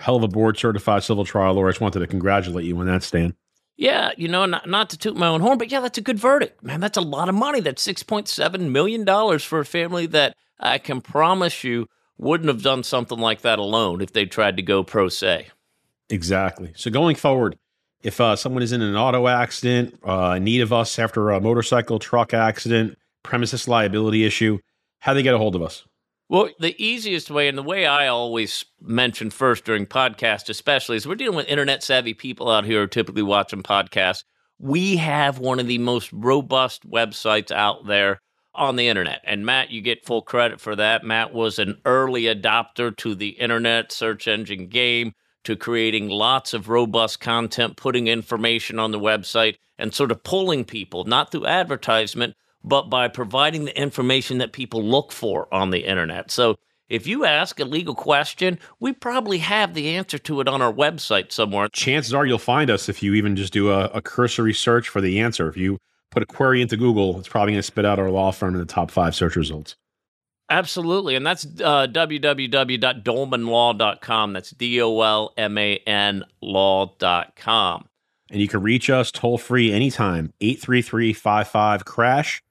Hell 0.00 0.16
of 0.16 0.24
a 0.24 0.28
board 0.28 0.58
certified 0.58 1.04
civil 1.04 1.24
trial 1.24 1.54
lawyer. 1.54 1.68
I 1.68 1.70
just 1.70 1.80
wanted 1.80 2.00
to 2.00 2.08
congratulate 2.08 2.64
you 2.64 2.76
on 2.78 2.86
that, 2.86 3.04
Stan. 3.04 3.36
Yeah, 3.76 4.10
you 4.16 4.26
know, 4.26 4.46
not, 4.46 4.68
not 4.68 4.90
to 4.90 4.98
toot 4.98 5.16
my 5.16 5.28
own 5.28 5.40
horn, 5.40 5.58
but 5.58 5.70
yeah, 5.70 5.80
that's 5.80 5.98
a 5.98 6.02
good 6.02 6.18
verdict. 6.18 6.62
Man, 6.64 6.80
that's 6.80 6.98
a 6.98 7.02
lot 7.02 7.28
of 7.28 7.36
money. 7.36 7.60
That's 7.60 7.86
$6.7 7.86 8.70
million 8.70 9.38
for 9.38 9.60
a 9.60 9.64
family 9.64 10.06
that 10.06 10.34
I 10.58 10.78
can 10.78 11.00
promise 11.00 11.62
you 11.62 11.86
wouldn't 12.18 12.48
have 12.48 12.62
done 12.62 12.82
something 12.82 13.18
like 13.18 13.42
that 13.42 13.60
alone 13.60 14.00
if 14.00 14.12
they 14.12 14.26
tried 14.26 14.56
to 14.56 14.62
go 14.62 14.82
pro 14.82 15.08
se. 15.08 15.48
Exactly. 16.10 16.72
So 16.74 16.90
going 16.90 17.16
forward, 17.16 17.56
if 18.02 18.20
uh, 18.20 18.36
someone 18.36 18.62
is 18.62 18.72
in 18.72 18.82
an 18.82 18.96
auto 18.96 19.28
accident, 19.28 19.98
uh, 20.04 20.38
need 20.38 20.60
of 20.60 20.72
us 20.72 20.98
after 20.98 21.30
a 21.30 21.40
motorcycle, 21.40 21.98
truck 21.98 22.34
accident, 22.34 22.98
premises 23.22 23.68
liability 23.68 24.24
issue, 24.24 24.58
how 25.00 25.12
do 25.12 25.18
they 25.18 25.22
get 25.22 25.34
a 25.34 25.38
hold 25.38 25.54
of 25.54 25.62
us? 25.62 25.84
Well, 26.28 26.48
the 26.58 26.74
easiest 26.82 27.30
way, 27.30 27.48
and 27.48 27.58
the 27.58 27.62
way 27.62 27.84
I 27.84 28.06
always 28.06 28.64
mention 28.80 29.30
first 29.30 29.64
during 29.64 29.86
podcasts, 29.86 30.48
especially, 30.48 30.96
is 30.96 31.06
we're 31.06 31.14
dealing 31.14 31.36
with 31.36 31.46
internet 31.46 31.82
savvy 31.82 32.14
people 32.14 32.50
out 32.50 32.64
here 32.64 32.78
who 32.78 32.84
are 32.84 32.88
typically 32.88 33.22
watching 33.22 33.62
podcasts. 33.62 34.24
We 34.58 34.96
have 34.96 35.38
one 35.38 35.60
of 35.60 35.66
the 35.66 35.78
most 35.78 36.10
robust 36.12 36.88
websites 36.88 37.50
out 37.50 37.86
there 37.86 38.20
on 38.54 38.76
the 38.76 38.88
internet. 38.88 39.20
And 39.24 39.44
Matt, 39.44 39.70
you 39.70 39.80
get 39.80 40.06
full 40.06 40.22
credit 40.22 40.60
for 40.60 40.76
that. 40.76 41.04
Matt 41.04 41.34
was 41.34 41.58
an 41.58 41.80
early 41.84 42.22
adopter 42.22 42.96
to 42.98 43.14
the 43.14 43.30
internet 43.30 43.92
search 43.92 44.28
engine 44.28 44.68
game 44.68 45.12
to 45.44 45.56
creating 45.56 46.08
lots 46.08 46.54
of 46.54 46.68
robust 46.68 47.20
content, 47.20 47.76
putting 47.76 48.08
information 48.08 48.78
on 48.78 48.90
the 48.90 49.00
website, 49.00 49.56
and 49.78 49.92
sort 49.92 50.12
of 50.12 50.22
pulling 50.22 50.64
people, 50.64 51.04
not 51.04 51.30
through 51.30 51.46
advertisement, 51.46 52.34
but 52.64 52.88
by 52.88 53.08
providing 53.08 53.64
the 53.64 53.76
information 53.80 54.38
that 54.38 54.52
people 54.52 54.82
look 54.82 55.10
for 55.12 55.52
on 55.52 55.70
the 55.70 55.84
internet. 55.84 56.30
So 56.30 56.56
if 56.88 57.06
you 57.06 57.24
ask 57.24 57.58
a 57.58 57.64
legal 57.64 57.94
question, 57.94 58.58
we 58.78 58.92
probably 58.92 59.38
have 59.38 59.74
the 59.74 59.88
answer 59.96 60.18
to 60.18 60.40
it 60.40 60.48
on 60.48 60.60
our 60.60 60.72
website 60.72 61.32
somewhere. 61.32 61.68
Chances 61.72 62.12
are 62.12 62.26
you'll 62.26 62.38
find 62.38 62.70
us 62.70 62.88
if 62.88 63.02
you 63.02 63.14
even 63.14 63.34
just 63.34 63.52
do 63.52 63.70
a, 63.70 63.86
a 63.86 64.02
cursory 64.02 64.52
search 64.52 64.88
for 64.88 65.00
the 65.00 65.18
answer. 65.18 65.48
If 65.48 65.56
you 65.56 65.78
put 66.10 66.22
a 66.22 66.26
query 66.26 66.60
into 66.60 66.76
Google, 66.76 67.18
it's 67.18 67.28
probably 67.28 67.54
going 67.54 67.60
to 67.60 67.66
spit 67.66 67.86
out 67.86 67.98
our 67.98 68.10
law 68.10 68.30
firm 68.30 68.54
in 68.54 68.60
the 68.60 68.66
top 68.66 68.90
five 68.90 69.14
search 69.14 69.36
results. 69.36 69.74
Absolutely. 70.52 71.16
And 71.16 71.26
that's 71.26 71.46
uh, 71.46 71.86
www.dolmanlaw.com. 71.86 74.32
That's 74.34 74.50
D 74.50 74.82
O 74.82 75.00
L 75.00 75.32
M 75.38 75.56
A 75.56 75.78
N 75.78 76.24
law.com. 76.42 77.88
And 78.30 78.38
you 78.38 78.48
can 78.48 78.62
reach 78.62 78.90
us 78.90 79.10
toll 79.10 79.38
free 79.38 79.72
anytime, 79.72 80.34
833 80.42 81.14
55 81.14 81.86
Crash. 81.86 82.42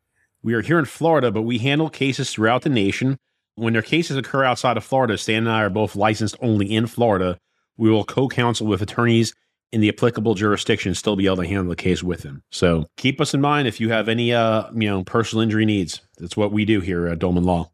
We 0.41 0.55
are 0.55 0.61
here 0.61 0.79
in 0.79 0.85
Florida, 0.85 1.29
but 1.29 1.43
we 1.43 1.59
handle 1.59 1.91
cases 1.91 2.33
throughout 2.33 2.63
the 2.63 2.69
nation. 2.69 3.19
When 3.53 3.73
their 3.73 3.83
cases 3.83 4.17
occur 4.17 4.43
outside 4.43 4.77
of 4.77 4.83
Florida, 4.83 5.15
Stan 5.15 5.43
and 5.43 5.51
I 5.51 5.61
are 5.61 5.69
both 5.69 5.95
licensed 5.95 6.37
only 6.41 6.73
in 6.73 6.87
Florida. 6.87 7.37
We 7.77 7.91
will 7.91 8.03
co 8.03 8.27
counsel 8.27 8.65
with 8.65 8.81
attorneys 8.81 9.35
in 9.71 9.79
the 9.79 9.89
applicable 9.89 10.33
jurisdiction, 10.33 10.95
still 10.95 11.15
be 11.15 11.27
able 11.27 11.37
to 11.37 11.47
handle 11.47 11.69
the 11.69 11.75
case 11.75 12.01
with 12.01 12.23
them. 12.23 12.41
So 12.49 12.87
keep 12.97 13.21
us 13.21 13.35
in 13.35 13.41
mind 13.41 13.67
if 13.67 13.79
you 13.79 13.89
have 13.89 14.09
any 14.09 14.33
uh, 14.33 14.71
you 14.73 14.89
know, 14.89 15.03
personal 15.03 15.43
injury 15.43 15.65
needs. 15.65 16.01
That's 16.17 16.35
what 16.35 16.51
we 16.51 16.65
do 16.65 16.79
here 16.79 17.05
at 17.05 17.19
Dolman 17.19 17.43
Law. 17.43 17.69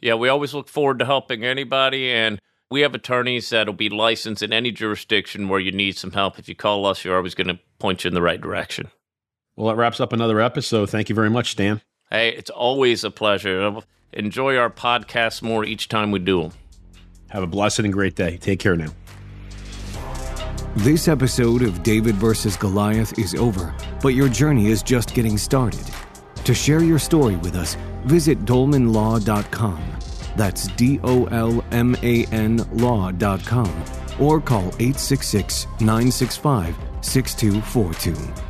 Yeah, 0.00 0.14
we 0.14 0.28
always 0.28 0.54
look 0.54 0.68
forward 0.68 0.98
to 1.00 1.04
helping 1.04 1.44
anybody, 1.44 2.10
and 2.10 2.40
we 2.70 2.80
have 2.80 2.94
attorneys 2.94 3.50
that'll 3.50 3.74
be 3.74 3.90
licensed 3.90 4.42
in 4.42 4.52
any 4.52 4.70
jurisdiction 4.70 5.48
where 5.48 5.60
you 5.60 5.72
need 5.72 5.96
some 5.96 6.12
help. 6.12 6.38
If 6.38 6.48
you 6.48 6.54
call 6.54 6.86
us, 6.86 7.04
you're 7.04 7.16
always 7.16 7.34
going 7.34 7.48
to 7.48 7.58
point 7.78 8.04
you 8.04 8.08
in 8.08 8.14
the 8.14 8.22
right 8.22 8.40
direction. 8.40 8.90
Well, 9.56 9.68
that 9.68 9.76
wraps 9.76 10.00
up 10.00 10.12
another 10.12 10.40
episode. 10.40 10.88
Thank 10.88 11.08
you 11.08 11.14
very 11.14 11.28
much, 11.28 11.50
Stan. 11.50 11.82
Hey, 12.10 12.30
it's 12.30 12.50
always 12.50 13.04
a 13.04 13.10
pleasure. 13.10 13.80
Enjoy 14.12 14.56
our 14.56 14.70
podcasts 14.70 15.42
more 15.42 15.64
each 15.64 15.88
time 15.88 16.10
we 16.10 16.18
do 16.18 16.42
them. 16.42 16.52
Have 17.28 17.42
a 17.42 17.46
blessed 17.46 17.80
and 17.80 17.92
great 17.92 18.16
day. 18.16 18.38
Take 18.38 18.58
care 18.58 18.76
now. 18.76 18.92
This 20.76 21.08
episode 21.08 21.62
of 21.62 21.82
David 21.82 22.14
versus 22.14 22.56
Goliath 22.56 23.18
is 23.18 23.34
over, 23.34 23.74
but 24.02 24.08
your 24.10 24.28
journey 24.28 24.70
is 24.70 24.82
just 24.82 25.14
getting 25.14 25.36
started. 25.36 25.84
To 26.44 26.54
share 26.54 26.82
your 26.82 26.98
story 26.98 27.36
with 27.36 27.54
us, 27.54 27.76
visit 28.04 28.44
dolmanlaw.com. 28.44 29.82
That's 30.36 30.68
D 30.68 31.00
O 31.02 31.26
L 31.26 31.64
M 31.72 31.96
A 32.02 32.24
N 32.26 32.64
law.com 32.72 33.84
or 34.18 34.40
call 34.40 34.68
866 34.78 35.66
965 35.80 36.76
6242. 37.02 38.49